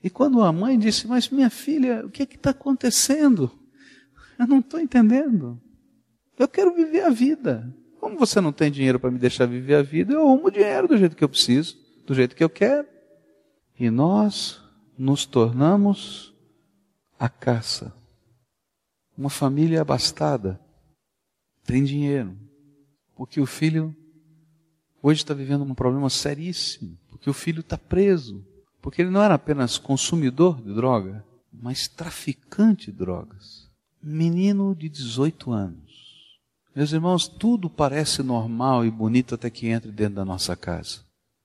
E 0.03 0.09
quando 0.09 0.43
a 0.43 0.51
mãe 0.51 0.79
disse, 0.79 1.07
mas 1.07 1.29
minha 1.29 1.51
filha, 1.51 2.07
o 2.07 2.11
que 2.11 2.23
é 2.23 2.27
que 2.27 2.37
está 2.37 2.51
acontecendo? 2.51 3.51
Eu 4.39 4.47
não 4.47 4.61
estou 4.61 4.81
entendendo. 4.81 5.61
Eu 6.39 6.49
quero 6.49 6.75
viver 6.75 7.03
a 7.03 7.11
vida. 7.11 7.71
Como 8.11 8.19
você 8.19 8.41
não 8.41 8.51
tem 8.51 8.73
dinheiro 8.73 8.99
para 8.99 9.09
me 9.09 9.21
deixar 9.21 9.47
viver 9.47 9.77
a 9.77 9.83
vida, 9.83 10.15
eu 10.15 10.27
arrumo 10.27 10.51
dinheiro 10.51 10.89
do 10.89 10.99
jeito 10.99 11.15
que 11.15 11.23
eu 11.23 11.29
preciso, 11.29 11.79
do 12.05 12.13
jeito 12.13 12.35
que 12.35 12.43
eu 12.43 12.51
quero. 12.51 12.89
E 13.79 13.89
nós 13.89 14.61
nos 14.99 15.25
tornamos 15.25 16.35
a 17.17 17.29
caça. 17.29 17.95
Uma 19.17 19.31
família 19.31 19.81
abastada, 19.81 20.61
tem 21.65 21.85
dinheiro, 21.85 22.37
porque 23.15 23.41
o 23.41 23.47
filho 23.47 23.95
hoje 25.01 25.23
está 25.23 25.33
vivendo 25.33 25.63
um 25.63 25.73
problema 25.73 26.11
seríssimo, 26.11 26.99
porque 27.11 27.31
o 27.31 27.35
filho 27.35 27.61
está 27.61 27.79
preso, 27.79 28.45
porque 28.83 29.03
ele 29.03 29.11
não 29.11 29.23
era 29.23 29.35
apenas 29.35 29.79
consumidor 29.79 30.61
de 30.61 30.75
droga, 30.75 31.25
mas 31.53 31.87
traficante 31.87 32.91
de 32.91 32.99
drogas. 32.99 33.71
Menino 34.03 34.75
de 34.75 34.89
18 34.89 35.53
anos 35.53 35.90
meus 36.75 36.93
irmãos, 36.93 37.27
tudo 37.27 37.69
parece 37.69 38.23
normal 38.23 38.85
e 38.85 38.91
bonito 38.91 39.35
até 39.35 39.51
que 39.51 39.67
entre 39.67 39.91
dentro 39.91 40.15
da 40.17 40.25
nossa 40.25 40.55
casa. 40.55 41.01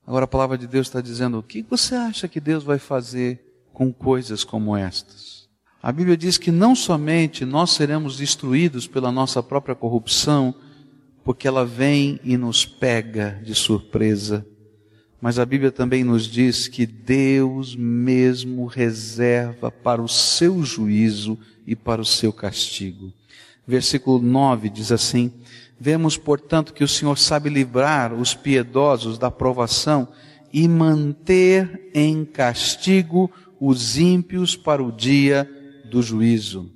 Agora 0.06 0.26
a 0.26 0.28
palavra 0.28 0.58
de 0.58 0.68
Deus 0.68 0.88
está 0.88 1.02
dizendo: 1.02 1.40
o 1.40 1.44
que 1.44 1.64
você 1.64 1.96
acha 1.96 2.28
que 2.28 2.40
Deus 2.40 2.64
vai 2.64 2.78
fazer 2.78 3.44
com 3.74 3.92
coisas 3.92 4.44
como 4.44 4.78
estas? 4.78 5.50
A 5.82 5.92
Bíblia 5.92 6.16
diz 6.16 6.38
que 6.38 6.52
não 6.52 6.76
somente 6.76 7.44
nós 7.44 7.72
seremos 7.72 8.18
destruídos 8.18 8.88
pela 8.88 9.12
nossa 9.12 9.42
própria 9.42 9.76
corrupção, 9.76 10.54
porque 11.24 11.48
ela 11.48 11.66
vem 11.66 12.20
e 12.24 12.38
nos 12.38 12.66
pega 12.66 13.42
de 13.44 13.56
surpresa, 13.56 14.46
mas 15.20 15.40
a 15.40 15.46
Bíblia 15.46 15.72
também 15.72 16.04
nos 16.04 16.28
diz 16.28 16.68
que 16.68 16.86
Deus 16.86 17.76
mesmo 17.76 18.66
reserva 18.66 19.72
para 19.72 20.02
o 20.02 20.08
seu 20.08 20.64
juízo 20.64 21.38
e 21.66 21.76
para 21.76 22.02
o 22.02 22.06
seu 22.06 22.32
castigo 22.32 23.12
versículo 23.68 24.22
9 24.22 24.70
diz 24.70 24.92
assim: 24.92 25.32
Vemos, 25.80 26.18
portanto, 26.18 26.74
que 26.74 26.84
o 26.84 26.88
Senhor 26.88 27.18
sabe 27.18 27.50
livrar 27.50 28.14
os 28.14 28.34
piedosos 28.34 29.18
da 29.18 29.30
provação 29.30 30.08
e 30.54 30.68
manter 30.68 31.90
em 31.94 32.24
castigo 32.24 33.30
os 33.60 33.98
ímpios 33.98 34.56
para 34.56 34.84
o 34.84 34.92
dia 34.92 35.50
do 35.90 36.02
juízo. 36.02 36.72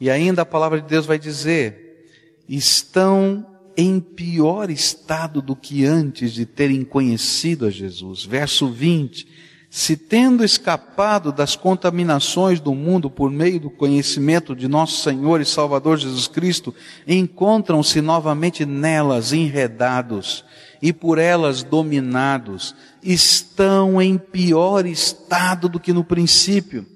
E 0.00 0.10
ainda 0.10 0.42
a 0.42 0.46
palavra 0.46 0.80
de 0.80 0.88
Deus 0.88 1.06
vai 1.06 1.18
dizer: 1.18 2.08
estão 2.48 3.46
em 3.76 4.00
pior 4.00 4.70
estado 4.70 5.40
do 5.40 5.56
que 5.56 5.84
antes 5.84 6.32
de 6.32 6.44
terem 6.44 6.84
conhecido 6.84 7.66
a 7.66 7.70
Jesus. 7.70 8.24
Verso 8.24 8.68
20 8.68 9.51
se 9.74 9.96
tendo 9.96 10.44
escapado 10.44 11.32
das 11.32 11.56
contaminações 11.56 12.60
do 12.60 12.74
mundo 12.74 13.08
por 13.08 13.30
meio 13.30 13.58
do 13.58 13.70
conhecimento 13.70 14.54
de 14.54 14.68
nosso 14.68 15.02
Senhor 15.02 15.40
e 15.40 15.46
Salvador 15.46 15.96
Jesus 15.96 16.28
Cristo, 16.28 16.74
encontram-se 17.08 18.02
novamente 18.02 18.66
nelas 18.66 19.32
enredados 19.32 20.44
e 20.82 20.92
por 20.92 21.16
elas 21.16 21.62
dominados, 21.62 22.74
estão 23.02 24.02
em 24.02 24.18
pior 24.18 24.84
estado 24.84 25.70
do 25.70 25.80
que 25.80 25.94
no 25.94 26.04
princípio. 26.04 26.86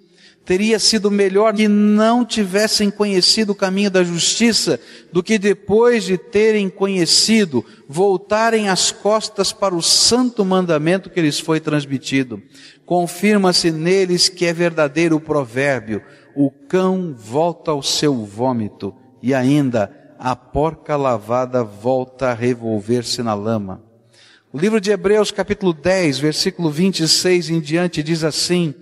Teria 0.46 0.78
sido 0.78 1.10
melhor 1.10 1.52
que 1.52 1.66
não 1.66 2.24
tivessem 2.24 2.88
conhecido 2.88 3.50
o 3.50 3.54
caminho 3.54 3.90
da 3.90 4.04
justiça 4.04 4.78
do 5.12 5.20
que 5.20 5.38
depois 5.38 6.04
de 6.04 6.16
terem 6.16 6.68
conhecido, 6.70 7.64
voltarem 7.88 8.68
as 8.68 8.92
costas 8.92 9.52
para 9.52 9.74
o 9.74 9.82
santo 9.82 10.44
mandamento 10.44 11.10
que 11.10 11.20
lhes 11.20 11.40
foi 11.40 11.58
transmitido. 11.58 12.40
Confirma-se 12.84 13.72
neles 13.72 14.28
que 14.28 14.46
é 14.46 14.52
verdadeiro 14.52 15.16
o 15.16 15.20
provérbio: 15.20 16.00
o 16.36 16.48
cão 16.48 17.12
volta 17.18 17.72
ao 17.72 17.82
seu 17.82 18.14
vômito 18.24 18.94
e 19.20 19.34
ainda 19.34 19.92
a 20.16 20.36
porca 20.36 20.96
lavada 20.96 21.64
volta 21.64 22.28
a 22.28 22.34
revolver-se 22.34 23.20
na 23.20 23.34
lama. 23.34 23.82
O 24.52 24.58
livro 24.58 24.80
de 24.80 24.92
Hebreus, 24.92 25.32
capítulo 25.32 25.72
10, 25.72 26.20
versículo 26.20 26.70
26 26.70 27.50
em 27.50 27.60
diante, 27.60 28.00
diz 28.00 28.22
assim: 28.22 28.72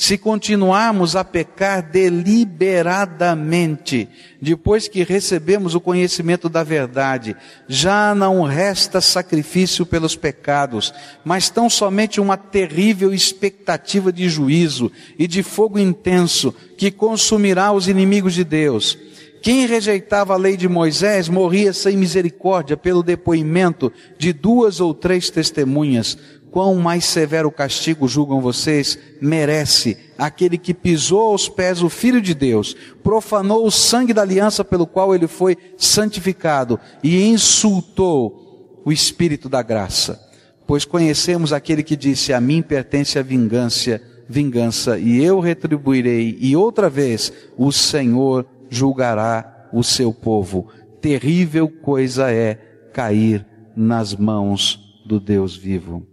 Se 0.00 0.16
continuarmos 0.16 1.14
a 1.14 1.22
pecar 1.22 1.82
deliberadamente, 1.82 4.08
depois 4.40 4.88
que 4.88 5.04
recebemos 5.04 5.74
o 5.74 5.80
conhecimento 5.80 6.48
da 6.48 6.64
verdade, 6.64 7.36
já 7.68 8.14
não 8.14 8.42
resta 8.42 9.02
sacrifício 9.02 9.84
pelos 9.84 10.16
pecados, 10.16 10.94
mas 11.22 11.50
tão 11.50 11.68
somente 11.68 12.18
uma 12.18 12.38
terrível 12.38 13.12
expectativa 13.12 14.10
de 14.10 14.26
juízo 14.26 14.90
e 15.18 15.26
de 15.26 15.42
fogo 15.42 15.78
intenso 15.78 16.54
que 16.78 16.90
consumirá 16.90 17.70
os 17.70 17.86
inimigos 17.86 18.32
de 18.32 18.42
Deus. 18.42 18.96
Quem 19.42 19.66
rejeitava 19.66 20.34
a 20.34 20.36
lei 20.36 20.54
de 20.54 20.68
Moisés 20.68 21.28
morria 21.28 21.72
sem 21.72 21.96
misericórdia 21.96 22.76
pelo 22.76 23.02
depoimento 23.02 23.90
de 24.18 24.34
duas 24.34 24.80
ou 24.80 24.92
três 24.92 25.30
testemunhas. 25.30 26.18
Quão 26.50 26.74
mais 26.74 27.04
severo 27.04 27.50
castigo 27.50 28.08
julgam 28.08 28.40
vocês 28.40 28.98
merece 29.20 29.96
aquele 30.18 30.58
que 30.58 30.74
pisou 30.74 31.30
aos 31.30 31.48
pés 31.48 31.82
o 31.82 31.88
Filho 31.88 32.20
de 32.20 32.34
Deus, 32.34 32.76
profanou 33.02 33.64
o 33.64 33.70
sangue 33.70 34.12
da 34.12 34.22
aliança 34.22 34.64
pelo 34.64 34.86
qual 34.86 35.14
ele 35.14 35.28
foi 35.28 35.56
santificado 35.76 36.78
e 37.02 37.24
insultou 37.24 38.80
o 38.84 38.90
Espírito 38.90 39.48
da 39.48 39.62
graça. 39.62 40.20
Pois 40.66 40.84
conhecemos 40.84 41.52
aquele 41.52 41.82
que 41.82 41.96
disse: 41.96 42.32
A 42.32 42.40
mim 42.40 42.62
pertence 42.62 43.18
a 43.18 43.22
vingança, 43.22 44.00
vingança, 44.28 44.98
e 44.98 45.22
eu 45.22 45.40
retribuirei. 45.40 46.36
E 46.40 46.56
outra 46.56 46.90
vez 46.90 47.32
o 47.56 47.70
Senhor 47.70 48.44
julgará 48.68 49.68
o 49.72 49.84
seu 49.84 50.12
povo. 50.12 50.68
Terrível 51.00 51.68
coisa 51.68 52.30
é 52.30 52.54
cair 52.92 53.46
nas 53.76 54.14
mãos 54.14 55.00
do 55.06 55.18
Deus 55.18 55.56
vivo. 55.56 56.09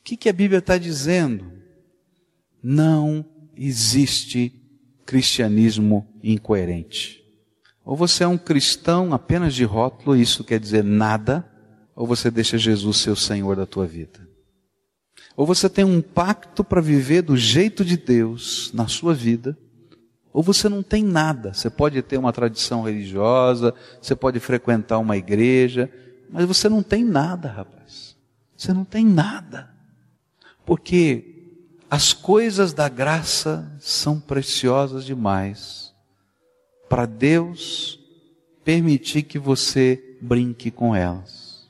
O 0.00 0.04
que, 0.04 0.16
que 0.16 0.28
a 0.28 0.32
Bíblia 0.32 0.58
está 0.58 0.76
dizendo? 0.76 1.52
Não 2.62 3.24
existe 3.56 4.52
cristianismo 5.06 6.06
incoerente. 6.22 7.22
Ou 7.84 7.96
você 7.96 8.24
é 8.24 8.28
um 8.28 8.38
cristão 8.38 9.12
apenas 9.12 9.54
de 9.54 9.64
rótulo, 9.64 10.16
e 10.16 10.22
isso 10.22 10.44
quer 10.44 10.58
dizer 10.60 10.84
nada, 10.84 11.44
ou 11.94 12.06
você 12.06 12.30
deixa 12.30 12.56
Jesus 12.56 12.98
ser 12.98 13.10
o 13.10 13.16
Senhor 13.16 13.56
da 13.56 13.66
tua 13.66 13.86
vida. 13.86 14.20
Ou 15.36 15.46
você 15.46 15.68
tem 15.68 15.84
um 15.84 16.00
pacto 16.00 16.62
para 16.62 16.80
viver 16.80 17.22
do 17.22 17.36
jeito 17.36 17.84
de 17.84 17.96
Deus 17.96 18.70
na 18.72 18.88
sua 18.88 19.14
vida, 19.14 19.56
ou 20.32 20.42
você 20.42 20.68
não 20.68 20.82
tem 20.82 21.02
nada. 21.02 21.52
Você 21.52 21.68
pode 21.68 22.00
ter 22.02 22.16
uma 22.16 22.32
tradição 22.32 22.82
religiosa, 22.82 23.74
você 24.00 24.14
pode 24.14 24.38
frequentar 24.38 24.98
uma 24.98 25.16
igreja, 25.16 25.90
mas 26.30 26.44
você 26.44 26.68
não 26.68 26.82
tem 26.82 27.04
nada, 27.04 27.48
rapaz. 27.48 28.16
Você 28.56 28.72
não 28.72 28.84
tem 28.84 29.04
nada. 29.04 29.70
Porque 30.70 31.24
as 31.90 32.12
coisas 32.12 32.72
da 32.72 32.88
graça 32.88 33.76
são 33.80 34.20
preciosas 34.20 35.04
demais 35.04 35.92
para 36.88 37.06
Deus 37.06 37.98
permitir 38.62 39.24
que 39.24 39.36
você 39.36 40.16
brinque 40.22 40.70
com 40.70 40.94
elas. 40.94 41.68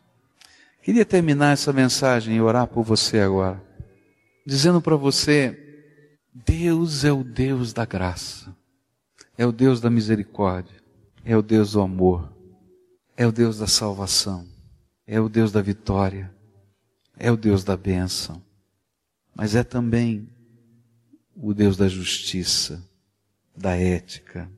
Queria 0.83 1.07
terminar 1.07 1.55
essa 1.55 1.73
mensagem 1.73 2.37
e 2.37 2.43
orar 2.43 2.67
por 2.67 2.85
você 2.85 3.21
agora, 3.21 3.65
dizendo 4.47 4.83
para 4.83 4.97
você 4.97 5.59
Deus 6.35 7.03
é 7.03 7.11
o 7.11 7.25
Deus 7.25 7.73
da 7.73 7.87
graça, 7.87 8.55
é 9.39 9.47
o 9.47 9.53
Deus 9.53 9.81
da 9.81 9.89
misericórdia, 9.89 10.77
é 11.25 11.35
o 11.35 11.41
Deus 11.41 11.73
do 11.73 11.81
amor, 11.81 12.31
é 13.17 13.27
o 13.27 13.33
Deus 13.33 13.57
da 13.57 13.67
salvação, 13.67 14.47
é 15.07 15.19
o 15.19 15.27
Deus 15.27 15.51
da 15.51 15.63
vitória, 15.63 16.31
é 17.17 17.33
o 17.33 17.37
Deus 17.39 17.65
da 17.65 17.79
bênção, 17.79 18.43
mas 19.41 19.55
é 19.55 19.65
também 19.65 20.29
o 21.35 21.55
Deus 21.55 21.75
da 21.75 21.89
justiça, 21.89 22.87
da 23.57 23.75
ética, 23.75 24.53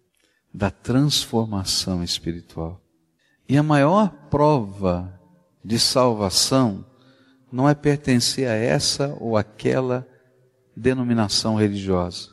da 0.53 0.73
transformação 0.73 2.03
espiritual. 2.03 2.83
E 3.49 3.57
a 3.57 3.63
maior 3.63 4.11
prova 4.29 5.21
de 5.65 5.79
salvação 5.79 6.85
não 7.53 7.69
é 7.69 7.77
pertencer 7.77 8.49
a 8.49 8.55
essa 8.55 9.17
ou 9.21 9.37
aquela 9.37 10.05
denominação 10.77 11.55
religiosa. 11.55 12.31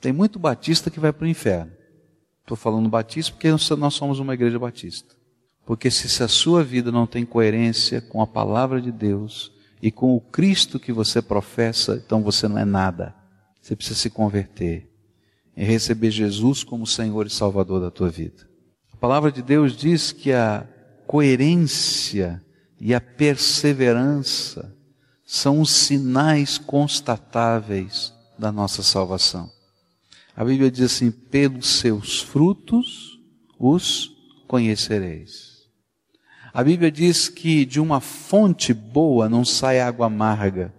Tem 0.00 0.12
muito 0.12 0.36
batista 0.36 0.90
que 0.90 0.98
vai 0.98 1.12
para 1.12 1.26
o 1.26 1.28
inferno. 1.28 1.70
Estou 2.40 2.56
falando 2.56 2.88
batista 2.88 3.30
porque 3.30 3.52
nós 3.76 3.94
somos 3.94 4.18
uma 4.18 4.34
igreja 4.34 4.58
batista. 4.58 5.14
Porque 5.64 5.92
se 5.92 6.24
a 6.24 6.26
sua 6.26 6.64
vida 6.64 6.90
não 6.90 7.06
tem 7.06 7.24
coerência 7.24 8.00
com 8.00 8.20
a 8.20 8.26
palavra 8.26 8.82
de 8.82 8.90
Deus 8.90 9.56
e 9.82 9.90
com 9.90 10.14
o 10.14 10.20
Cristo 10.20 10.78
que 10.78 10.92
você 10.92 11.22
professa, 11.22 12.02
então 12.04 12.22
você 12.22 12.48
não 12.48 12.58
é 12.58 12.64
nada. 12.64 13.14
Você 13.60 13.76
precisa 13.76 13.98
se 13.98 14.10
converter 14.10 14.90
e 15.56 15.64
receber 15.64 16.10
Jesus 16.10 16.64
como 16.64 16.86
Senhor 16.86 17.26
e 17.26 17.30
Salvador 17.30 17.80
da 17.80 17.90
tua 17.90 18.08
vida. 18.08 18.48
A 18.92 18.96
palavra 18.96 19.30
de 19.30 19.42
Deus 19.42 19.76
diz 19.76 20.12
que 20.12 20.32
a 20.32 20.66
coerência 21.06 22.42
e 22.80 22.94
a 22.94 23.00
perseverança 23.00 24.74
são 25.24 25.60
os 25.60 25.70
sinais 25.70 26.58
constatáveis 26.58 28.12
da 28.38 28.50
nossa 28.50 28.82
salvação. 28.82 29.50
A 30.34 30.44
Bíblia 30.44 30.70
diz 30.70 30.92
assim: 30.92 31.10
pelos 31.10 31.66
seus 31.80 32.22
frutos 32.22 33.18
os 33.58 34.10
conhecereis. 34.46 35.47
A 36.52 36.64
Bíblia 36.64 36.90
diz 36.90 37.28
que 37.28 37.64
de 37.64 37.80
uma 37.80 38.00
fonte 38.00 38.72
boa 38.72 39.28
não 39.28 39.44
sai 39.44 39.80
água 39.80 40.06
amarga. 40.06 40.74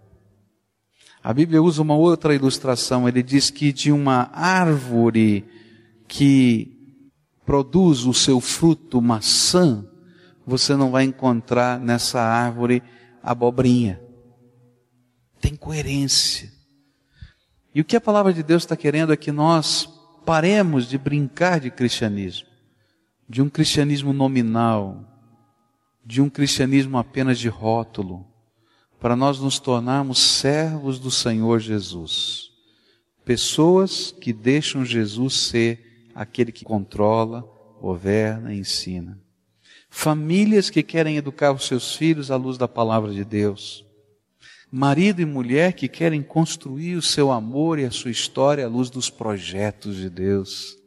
A 1.24 1.34
Bíblia 1.34 1.62
usa 1.62 1.82
uma 1.82 1.96
outra 1.96 2.34
ilustração. 2.34 3.08
Ele 3.08 3.22
diz 3.22 3.50
que 3.50 3.72
de 3.72 3.92
uma 3.92 4.30
árvore 4.34 5.46
que 6.08 7.02
produz 7.46 8.06
o 8.06 8.14
seu 8.14 8.40
fruto 8.40 9.02
maçã, 9.02 9.86
você 10.46 10.76
não 10.76 10.92
vai 10.92 11.04
encontrar 11.04 11.80
nessa 11.80 12.20
árvore 12.20 12.82
abobrinha 13.22 14.10
tem 15.40 15.56
coerência. 15.56 16.52
E 17.74 17.82
o 17.82 17.86
que 17.86 17.96
a 17.96 18.02
palavra 18.02 18.34
de 18.34 18.44
Deus 18.44 18.64
está 18.64 18.76
querendo 18.76 19.14
é 19.14 19.18
que 19.18 19.32
nós 19.32 19.90
paremos 20.26 20.88
de 20.88 20.98
brincar 20.98 21.60
de 21.60 21.72
cristianismo, 21.72 22.48
de 23.28 23.42
um 23.42 23.50
cristianismo 23.50 24.12
nominal, 24.14 25.19
de 26.10 26.24
um 26.24 26.28
cristianismo 26.28 26.98
apenas 26.98 27.38
de 27.38 27.48
rótulo, 27.48 28.26
para 29.00 29.16
nós 29.16 29.40
nos 29.40 29.60
tornarmos 29.60 30.18
servos 30.20 30.98
do 30.98 31.12
Senhor 31.12 31.60
Jesus. 31.60 32.50
Pessoas 33.24 34.12
que 34.12 34.34
deixam 34.34 34.84
Jesus 34.84 35.36
ser 35.36 36.10
aquele 36.16 36.52
que 36.52 36.66
controla, 36.66 37.48
governa, 37.80 38.52
ensina. 38.52 39.22
Famílias 39.88 40.72
que 40.72 40.82
querem 40.82 41.16
educar 41.16 41.52
os 41.52 41.68
seus 41.68 41.94
filhos 41.94 42.32
à 42.32 42.36
luz 42.36 42.58
da 42.58 42.68
palavra 42.68 43.14
de 43.14 43.24
Deus 43.24 43.86
marido 44.72 45.20
e 45.20 45.26
mulher 45.26 45.74
que 45.74 45.88
querem 45.88 46.22
construir 46.22 46.96
o 46.96 47.02
seu 47.02 47.32
amor 47.32 47.80
e 47.80 47.86
a 47.86 47.92
sua 47.92 48.12
história 48.12 48.66
à 48.66 48.70
luz 48.70 48.92
dos 48.92 49.10
projetos 49.10 49.96
de 49.96 50.12
Deus. 50.12 50.78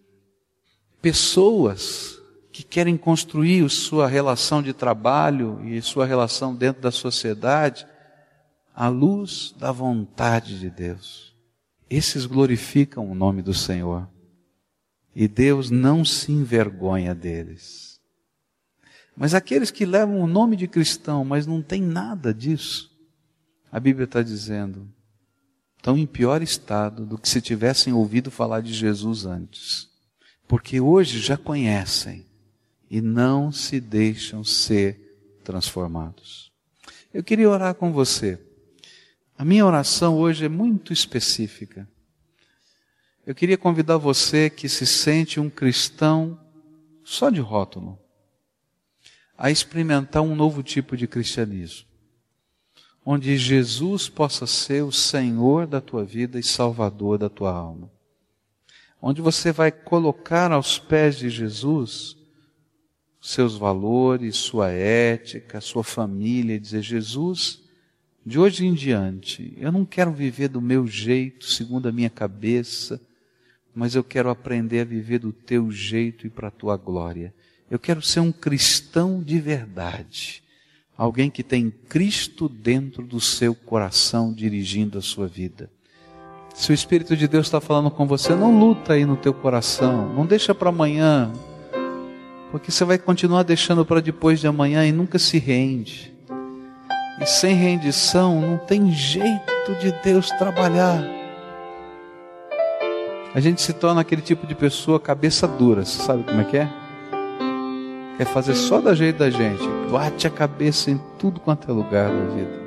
Pessoas 1.01 2.22
que 2.53 2.63
querem 2.63 2.99
construir 2.99 3.69
sua 3.71 4.07
relação 4.07 4.63
de 4.63 4.75
trabalho 4.75 5.67
e 5.67 5.81
sua 5.81 6.05
relação 6.05 6.55
dentro 6.55 6.83
da 6.83 6.91
sociedade 6.91 7.87
à 8.75 8.89
luz 8.89 9.55
da 9.59 9.73
vontade 9.73 10.59
de 10.61 10.69
Deus. 10.69 11.35
Esses 11.89 12.27
glorificam 12.27 13.11
o 13.11 13.15
nome 13.15 13.41
do 13.41 13.55
Senhor. 13.55 14.07
E 15.15 15.27
Deus 15.27 15.71
não 15.71 16.05
se 16.05 16.31
envergonha 16.31 17.15
deles. 17.15 17.99
Mas 19.17 19.35
aqueles 19.35 19.71
que 19.71 19.85
levam 19.87 20.21
o 20.21 20.27
nome 20.27 20.57
de 20.57 20.67
cristão, 20.67 21.25
mas 21.25 21.47
não 21.47 21.63
tem 21.63 21.83
nada 21.83 22.33
disso, 22.33 22.91
a 23.71 23.81
Bíblia 23.81 24.05
está 24.05 24.23
dizendo, 24.23 24.89
estão 25.77 25.97
em 25.97 26.07
pior 26.07 26.43
estado 26.43 27.05
do 27.05 27.19
que 27.19 27.29
se 27.29 27.41
tivessem 27.41 27.93
ouvido 27.93 28.31
falar 28.31 28.61
de 28.61 28.73
Jesus 28.73 29.25
antes. 29.25 29.89
Porque 30.47 30.81
hoje 30.81 31.19
já 31.19 31.37
conhecem 31.37 32.27
e 32.93 33.01
não 33.01 33.51
se 33.51 33.81
deixam 33.81 34.45
ser 34.45 35.41
transformados. 35.43 36.53
Eu 37.13 37.25
queria 37.25 37.49
orar 37.49 37.75
com 37.75 37.91
você. 37.91 38.39
A 39.37 39.47
minha 39.47 39.65
oração 39.65 40.19
hoje 40.19 40.45
é 40.45 40.49
muito 40.49 40.93
específica. 40.93 41.89
Eu 43.27 43.35
queria 43.35 43.57
convidar 43.57 43.97
você 43.97 44.51
que 44.51 44.69
se 44.69 44.87
sente 44.87 45.41
um 45.41 45.49
cristão 45.49 46.39
só 47.03 47.31
de 47.31 47.41
rótulo 47.41 47.99
a 49.39 49.51
experimentar 49.51 50.23
um 50.23 50.37
novo 50.37 50.63
tipo 50.63 50.95
de 50.95 51.07
cristianismo, 51.07 51.89
onde 53.07 53.39
Jesus 53.39 54.11
possa 54.11 54.47
ser 54.47 54.85
o 54.85 54.93
Senhor 54.93 55.67
da 55.67 55.81
tua 55.81 56.05
vida 56.05 56.39
e 56.39 56.43
Salvador 56.43 57.17
da 57.17 57.31
tua 57.31 57.53
alma, 57.53 57.91
onde 59.01 59.23
você 59.23 59.51
vai 59.51 59.73
colocar 59.73 60.53
aos 60.53 60.79
pés 60.79 61.17
de 61.17 61.31
Jesus 61.31 62.21
seus 63.23 63.57
valores, 63.57 64.37
sua 64.37 64.73
ética, 64.73 65.61
sua 65.61 65.85
família 65.85 66.57
e 66.57 66.59
dizer: 66.59 66.83
Jesus, 66.83 67.63
de 68.27 68.39
hoje 68.39 68.67
em 68.67 68.75
diante, 68.75 69.57
eu 69.57 69.71
não 69.71 69.85
quero 69.85 70.13
viver 70.13 70.49
do 70.49 70.61
meu 70.61 70.89
jeito, 70.89 71.47
segundo 71.47 71.89
a 71.89 71.93
minha 71.93 72.11
cabeça, 72.11 73.01
mas 73.73 73.95
eu 73.95 74.03
quero 74.03 74.29
aprender 74.29 74.81
a 74.81 74.85
viver 74.85 75.21
do 75.21 75.33
teu 75.33 75.71
jeito 75.71 76.27
e 76.27 76.31
para 76.31 76.49
a 76.49 76.51
tua 76.51 76.77
glória. 76.77 77.33
Eu 77.71 77.79
quero 77.79 78.03
ser 78.03 78.21
um 78.21 78.33
cristão 78.33 79.23
de 79.23 79.41
verdade. 79.41 80.43
Alguém 80.99 81.31
que 81.31 81.43
tem 81.43 81.71
Cristo 81.71 82.49
dentro 82.49 83.07
do 83.07 83.21
seu 83.21 83.55
coração 83.55 84.33
dirigindo 84.33 84.99
a 84.99 85.03
sua 85.03 85.27
vida. 85.27 85.71
Se 86.55 86.71
o 86.71 86.75
Espírito 86.75 87.17
de 87.17 87.27
Deus 87.27 87.47
está 87.47 87.61
falando 87.61 87.91
com 87.91 88.07
você, 88.07 88.35
não 88.35 88.59
luta 88.59 88.93
aí 88.93 89.07
no 89.07 89.17
teu 89.17 89.33
coração, 89.33 90.13
não 90.13 90.27
deixa 90.27 90.55
para 90.55 90.69
amanhã, 90.69 91.33
porque 92.53 92.71
você 92.71 92.85
vai 92.85 92.99
continuar 92.99 93.43
deixando 93.43 93.85
para 93.85 94.01
depois 94.01 94.39
de 94.39 94.47
amanhã 94.47 94.87
e 94.87 94.93
nunca 94.93 95.19
se 95.19 95.39
rende. 95.39 96.15
E 97.21 97.27
sem 97.27 97.55
rendição 97.55 98.41
não 98.41 98.59
tem 98.59 98.93
jeito 98.93 99.75
de 99.81 99.91
Deus 100.05 100.29
trabalhar. 100.33 101.03
A 103.35 103.41
gente 103.41 103.63
se 103.63 103.73
torna 103.73 104.03
aquele 104.03 104.23
tipo 104.23 104.47
de 104.47 104.55
pessoa 104.55 105.01
cabeça 105.01 105.49
dura, 105.49 105.85
você 105.85 106.03
sabe 106.03 106.23
como 106.23 106.41
é 106.43 106.45
que 106.45 106.57
é? 106.59 106.69
quer 108.19 108.27
fazer 108.27 108.55
só 108.55 108.81
da 108.81 108.95
jeito 108.95 109.19
da 109.19 109.31
gente, 109.31 109.67
bate 109.91 110.27
a 110.27 110.31
cabeça 110.31 110.91
em 110.91 111.01
tudo 111.19 111.41
quanto 111.41 111.69
é 111.69 111.75
lugar 111.75 112.09
da 112.09 112.35
vida. 112.35 112.63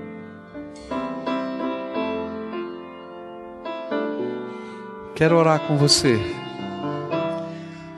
Quero 5.16 5.38
orar 5.38 5.60
com 5.62 5.78
você. 5.78 6.20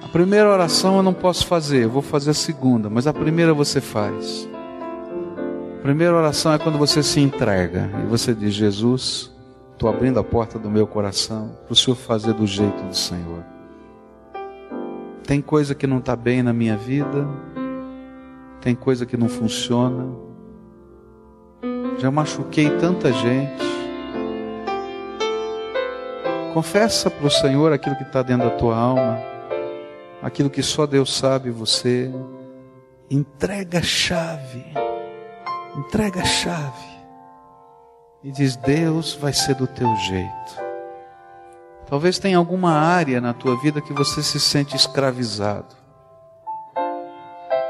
A 0.07 0.09
primeira 0.09 0.49
oração 0.49 0.95
eu 0.95 1.03
não 1.03 1.13
posso 1.13 1.45
fazer, 1.45 1.83
eu 1.83 1.89
vou 1.89 2.01
fazer 2.01 2.31
a 2.31 2.33
segunda, 2.33 2.89
mas 2.89 3.07
a 3.07 3.13
primeira 3.13 3.53
você 3.53 3.81
faz. 3.81 4.47
A 5.79 5.81
primeira 5.81 6.15
oração 6.15 6.53
é 6.53 6.57
quando 6.57 6.77
você 6.77 7.03
se 7.03 7.19
entrega 7.19 7.91
e 8.01 8.07
você 8.07 8.33
diz: 8.33 8.53
Jesus, 8.53 9.29
estou 9.73 9.89
abrindo 9.89 10.17
a 10.17 10.23
porta 10.23 10.57
do 10.57 10.71
meu 10.71 10.87
coração 10.87 11.57
para 11.65 11.73
o 11.73 11.75
Senhor 11.75 11.97
fazer 11.97 12.33
do 12.33 12.47
jeito 12.47 12.81
do 12.83 12.95
Senhor. 12.95 13.43
Tem 15.25 15.41
coisa 15.41 15.75
que 15.75 15.85
não 15.85 15.97
está 15.97 16.15
bem 16.15 16.41
na 16.41 16.53
minha 16.53 16.77
vida, 16.77 17.27
tem 18.61 18.73
coisa 18.73 19.05
que 19.05 19.17
não 19.17 19.27
funciona. 19.27 20.07
Já 21.97 22.09
machuquei 22.09 22.69
tanta 22.77 23.11
gente. 23.11 23.61
Confessa 26.53 27.11
para 27.11 27.27
o 27.27 27.29
Senhor 27.29 27.73
aquilo 27.73 27.97
que 27.97 28.03
está 28.03 28.23
dentro 28.23 28.49
da 28.49 28.55
tua 28.55 28.75
alma, 28.77 29.36
aquilo 30.21 30.49
que 30.49 30.63
só 30.63 30.85
Deus 30.85 31.15
sabe 31.15 31.49
você. 31.49 32.11
Entrega 33.09 33.79
a 33.79 33.83
chave, 33.83 34.65
entrega 35.77 36.21
a 36.21 36.25
chave 36.25 36.87
e 38.23 38.31
diz: 38.31 38.55
Deus 38.55 39.13
vai 39.13 39.31
ser 39.31 39.55
do 39.55 39.67
teu 39.67 39.95
jeito. 39.95 40.67
Talvez 41.87 42.19
tenha 42.19 42.37
alguma 42.37 42.73
área 42.73 43.21
na 43.21 43.33
tua 43.33 43.57
vida 43.61 43.79
que 43.81 43.93
você 43.93 44.21
se 44.21 44.39
sente 44.39 44.75
escravizado. 44.75 45.73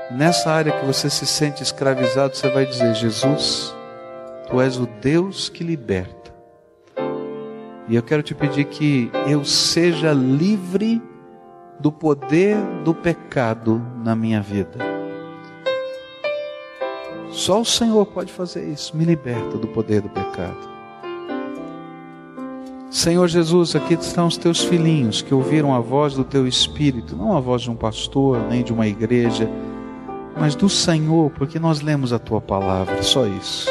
Nessa 0.10 0.50
área 0.50 0.72
que 0.72 0.86
você 0.86 1.10
se 1.10 1.28
sente 1.28 1.62
escravizado, 1.62 2.36
você 2.36 2.50
vai 2.50 2.66
dizer: 2.66 2.96
Jesus, 2.96 3.76
tu 4.50 4.60
és 4.60 4.78
o 4.78 4.88
Deus 4.88 5.50
que 5.50 5.64
liberta. 5.64 6.34
E 7.88 7.96
eu 7.96 8.02
quero 8.02 8.24
te 8.24 8.34
pedir 8.34 8.66
que 8.66 9.12
eu 9.28 9.46
seja 9.46 10.12
livre 10.14 11.02
do 11.80 11.92
poder 11.92 12.58
do 12.84 12.94
pecado 12.94 13.82
na 14.04 14.16
minha 14.16 14.42
vida. 14.42 14.78
Só 17.30 17.62
o 17.62 17.66
Senhor 17.66 18.06
pode 18.08 18.32
fazer 18.32 18.68
isso, 18.68 18.96
me 18.98 19.06
liberta 19.06 19.58
do 19.58 19.68
poder 19.68 20.02
do 20.02 20.10
pecado. 20.10 20.78
Senhor 22.90 23.28
Jesus, 23.28 23.76
aqui 23.76 23.94
estão 23.94 24.28
os 24.28 24.38
teus 24.38 24.64
filhinhos 24.64 25.22
que 25.22 25.34
ouviram 25.34 25.76
a 25.76 25.80
voz 25.80 26.14
do 26.14 26.24
teu 26.24 26.48
Espírito, 26.48 27.16
não 27.16 27.36
a 27.36 27.40
voz 27.40 27.62
de 27.62 27.70
um 27.70 27.76
pastor, 27.76 28.40
nem 28.50 28.64
de 28.64 28.74
uma 28.74 28.88
igreja, 28.88 29.48
mas 30.40 30.56
do 30.56 30.70
Senhor, 30.70 31.30
porque 31.32 31.60
nós 31.60 31.82
lemos 31.82 32.14
a 32.14 32.18
tua 32.18 32.40
palavra, 32.40 33.04
só 33.04 33.28
isso. 33.28 33.70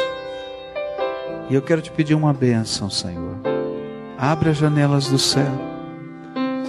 E 1.49 1.55
eu 1.55 1.61
quero 1.61 1.81
te 1.81 1.91
pedir 1.91 2.13
uma 2.13 2.31
bênção, 2.31 2.89
Senhor. 2.89 3.35
Abre 4.17 4.49
as 4.49 4.57
janelas 4.57 5.09
do 5.09 5.17
céu 5.17 5.76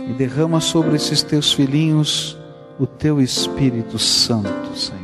e 0.09 0.13
derrama 0.13 0.61
sobre 0.61 0.97
esses 0.97 1.23
teus 1.23 1.53
filhinhos 1.53 2.37
o 2.79 2.87
teu 2.87 3.21
Espírito 3.21 3.99
Santo, 3.99 4.77
Senhor. 4.77 4.99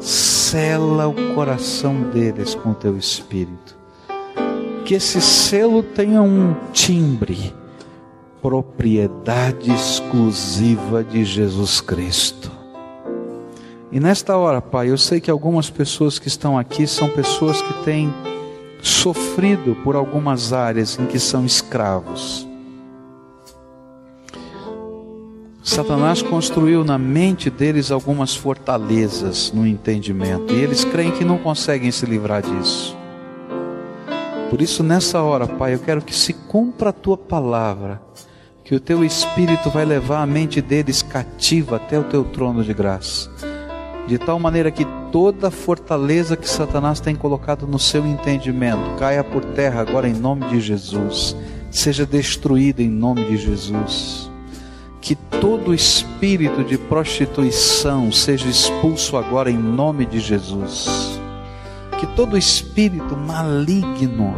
Sela 0.00 1.08
o 1.08 1.34
coração 1.34 2.02
deles 2.10 2.54
com 2.54 2.70
o 2.70 2.74
teu 2.74 2.96
Espírito 2.96 3.82
que 4.84 4.94
esse 4.94 5.20
selo 5.20 5.82
tenha 5.82 6.20
um 6.20 6.54
timbre, 6.72 7.54
propriedade 8.40 9.72
exclusiva 9.72 11.04
de 11.04 11.24
Jesus 11.24 11.80
Cristo. 11.80 12.50
E 13.90 14.00
nesta 14.00 14.36
hora, 14.36 14.60
Pai, 14.60 14.90
eu 14.90 14.98
sei 14.98 15.20
que 15.20 15.30
algumas 15.30 15.70
pessoas 15.70 16.18
que 16.18 16.28
estão 16.28 16.58
aqui 16.58 16.86
são 16.86 17.08
pessoas 17.08 17.60
que 17.62 17.84
têm 17.84 18.12
sofrido 18.80 19.76
por 19.84 19.94
algumas 19.94 20.52
áreas 20.52 20.98
em 20.98 21.06
que 21.06 21.18
são 21.18 21.46
escravos. 21.46 22.48
Satanás 25.62 26.20
construiu 26.20 26.84
na 26.84 26.98
mente 26.98 27.48
deles 27.48 27.92
algumas 27.92 28.34
fortalezas 28.34 29.52
no 29.52 29.64
entendimento, 29.64 30.52
e 30.52 30.60
eles 30.60 30.84
creem 30.84 31.12
que 31.12 31.24
não 31.24 31.38
conseguem 31.38 31.92
se 31.92 32.04
livrar 32.04 32.42
disso. 32.42 32.96
Por 34.50 34.60
isso, 34.60 34.82
nessa 34.82 35.22
hora, 35.22 35.46
Pai, 35.46 35.74
eu 35.74 35.78
quero 35.78 36.02
que 36.02 36.14
se 36.14 36.32
cumpra 36.32 36.90
a 36.90 36.92
tua 36.92 37.16
palavra, 37.16 38.02
que 38.64 38.74
o 38.74 38.80
teu 38.80 39.04
Espírito 39.04 39.70
vai 39.70 39.84
levar 39.84 40.22
a 40.22 40.26
mente 40.26 40.60
deles 40.60 41.00
cativa 41.00 41.76
até 41.76 41.96
o 41.96 42.04
teu 42.04 42.24
trono 42.24 42.64
de 42.64 42.74
graça, 42.74 43.30
de 44.08 44.18
tal 44.18 44.40
maneira 44.40 44.70
que 44.70 44.84
toda 45.12 45.48
fortaleza 45.48 46.36
que 46.36 46.48
Satanás 46.48 46.98
tem 46.98 47.14
colocado 47.14 47.68
no 47.68 47.78
seu 47.78 48.04
entendimento 48.04 48.96
caia 48.98 49.22
por 49.22 49.44
terra 49.44 49.80
agora 49.80 50.08
em 50.08 50.14
nome 50.14 50.44
de 50.48 50.60
Jesus, 50.60 51.36
seja 51.70 52.04
destruída 52.04 52.82
em 52.82 52.88
nome 52.88 53.24
de 53.26 53.36
Jesus. 53.36 54.31
Que 55.02 55.14
todo 55.14 55.74
espírito 55.74 56.64
de 56.64 56.78
prostituição 56.78 58.10
seja 58.10 58.48
expulso 58.48 59.18
agora 59.18 59.50
em 59.50 59.58
nome 59.58 60.06
de 60.06 60.18
Jesus 60.18 61.20
que 62.02 62.06
todo 62.16 62.36
espírito 62.36 63.16
maligno 63.16 64.34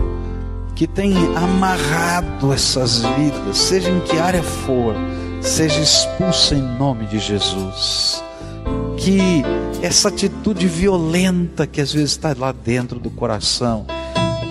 que 0.75 0.87
tem 0.87 1.15
amarrado 1.35 2.53
essas 2.53 2.99
vidas, 2.99 3.57
seja 3.57 3.89
em 3.89 4.01
que 4.01 4.19
área 4.19 4.43
for, 4.43 4.95
seja 5.41 5.81
expulso 5.81 6.55
em 6.55 6.61
nome 6.61 7.07
de 7.07 7.19
Jesus. 7.19 8.23
Que 8.99 9.43
essa 9.81 10.09
atitude 10.09 10.67
violenta 10.67 11.67
que 11.67 11.81
às 11.81 11.91
vezes 11.91 12.11
está 12.11 12.37
lá 12.39 12.53
dentro 12.53 12.99
do 12.99 13.09
coração, 13.09 13.87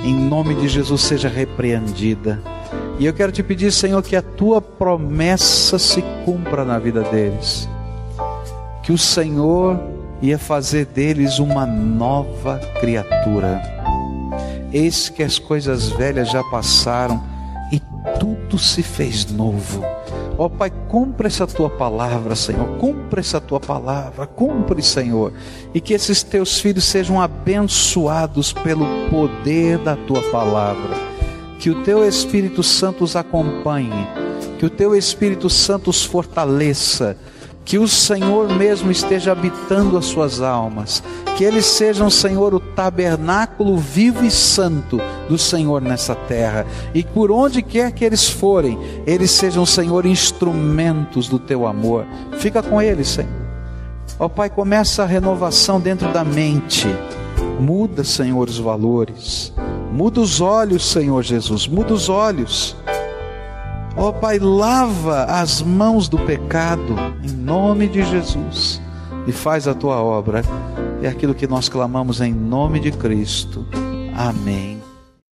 em 0.04 0.15
nome 0.15 0.56
de 0.56 0.67
Jesus 0.67 1.02
seja 1.02 1.30
repreendida. 1.30 2.41
E 3.00 3.06
eu 3.06 3.14
quero 3.14 3.32
te 3.32 3.42
pedir, 3.42 3.72
Senhor, 3.72 4.02
que 4.04 4.16
a 4.16 4.22
tua 4.22 4.62
promessa 4.62 5.80
se 5.80 6.02
cumpra 6.26 6.64
na 6.64 6.78
vida 6.78 7.02
deles. 7.04 7.68
Que 8.84 8.92
o 8.92 8.98
Senhor 8.98 9.80
ia 10.22 10.38
fazer 10.38 10.86
deles 10.86 11.40
uma 11.40 11.66
nova 11.66 12.60
criatura. 12.80 13.62
Eis 14.72 15.10
que 15.10 15.24
as 15.24 15.40
coisas 15.40 15.90
velhas 15.90 16.30
já 16.30 16.44
passaram 16.46 17.22
e 17.72 17.82
tudo 18.20 18.58
se 18.60 18.84
fez 18.84 19.26
novo. 19.32 19.84
Ó 20.38 20.46
oh, 20.46 20.50
Pai, 20.50 20.72
cumpre 20.88 21.28
essa 21.28 21.46
tua 21.46 21.70
palavra, 21.70 22.36
Senhor. 22.36 22.66
Cumpre 22.78 23.20
essa 23.20 23.39
tua 23.39 23.60
palavra. 23.60 24.26
Cumpre, 24.26 24.82
Senhor. 24.82 25.34
E 25.74 25.82
que 25.82 25.94
esses 25.94 26.24
teus 26.24 26.60
filhos 26.60 26.86
sejam 26.86 27.22
abençoados 27.22 28.52
pelo 28.52 28.86
poder 29.10 29.78
da 29.80 29.96
tua 29.96 30.22
palavra. 30.32 31.12
Que 31.64 31.70
o 31.70 31.82
teu 31.82 32.05
Espírito 32.05 32.61
Santo 32.61 33.05
os 33.05 33.16
acompanhe. 33.16 34.05
Que 34.59 34.66
o 34.66 34.70
teu 34.70 34.93
Espírito 34.93 35.49
Santo 35.49 35.89
os 35.91 36.03
fortaleça 36.03 37.16
que 37.64 37.78
o 37.78 37.88
Senhor 37.88 38.49
mesmo 38.49 38.91
esteja 38.91 39.32
habitando 39.32 39.97
as 39.97 40.03
suas 40.03 40.41
almas, 40.41 41.01
que 41.38 41.45
eles 41.45 41.66
sejam, 41.66 42.09
Senhor, 42.09 42.53
o 42.53 42.59
tabernáculo 42.59 43.78
vivo 43.78 44.26
e 44.26 44.30
santo 44.30 44.99
do 45.30 45.38
Senhor 45.38 45.82
nessa 45.82 46.14
terra, 46.14 46.66
e 46.93 47.01
por 47.01 47.32
onde 47.32 47.61
quer 47.61 47.93
que 47.93 48.03
eles 48.03 48.30
forem, 48.30 48.78
eles 49.07 49.32
sejam, 49.32 49.66
Senhor, 49.66 50.05
instrumentos 50.05 51.30
do 51.30 51.39
teu 51.39 51.66
amor. 51.66 52.05
Fica 52.34 52.61
com 52.61 52.82
eles, 52.82 53.07
Senhor. 53.07 53.32
Ó 54.20 54.28
Pai, 54.28 54.49
começa 54.49 55.03
a 55.03 55.05
renovação 55.05 55.80
dentro 55.80 56.11
da 56.11 56.26
mente. 56.26 56.86
Muda, 57.57 58.03
Senhor, 58.03 58.49
os 58.49 58.57
valores. 58.57 59.53
Muda 59.94 60.20
os 60.20 60.41
olhos, 60.41 60.84
Senhor 60.84 61.24
Jesus. 61.24 61.68
Muda 61.68 61.94
os 61.94 62.10
olhos 62.10 62.76
Ó 63.96 64.10
oh, 64.10 64.14
Pai, 64.14 64.39
lava 64.39 65.26
as 65.26 65.62
mãos 65.62 66.10
do 66.10 66.18
pecado, 66.18 66.96
em 67.24 67.30
nome 67.30 67.88
de 67.88 68.04
Jesus, 68.04 68.82
e 69.28 69.32
faz 69.32 69.68
a 69.68 69.74
tua 69.74 70.02
obra. 70.02 70.41
É 71.02 71.08
aquilo 71.08 71.36
que 71.36 71.46
nós 71.46 71.70
clamamos 71.70 72.20
em 72.20 72.34
nome 72.34 72.80
de 72.80 72.91
Cristo. 72.91 73.66
Amém. 74.16 74.72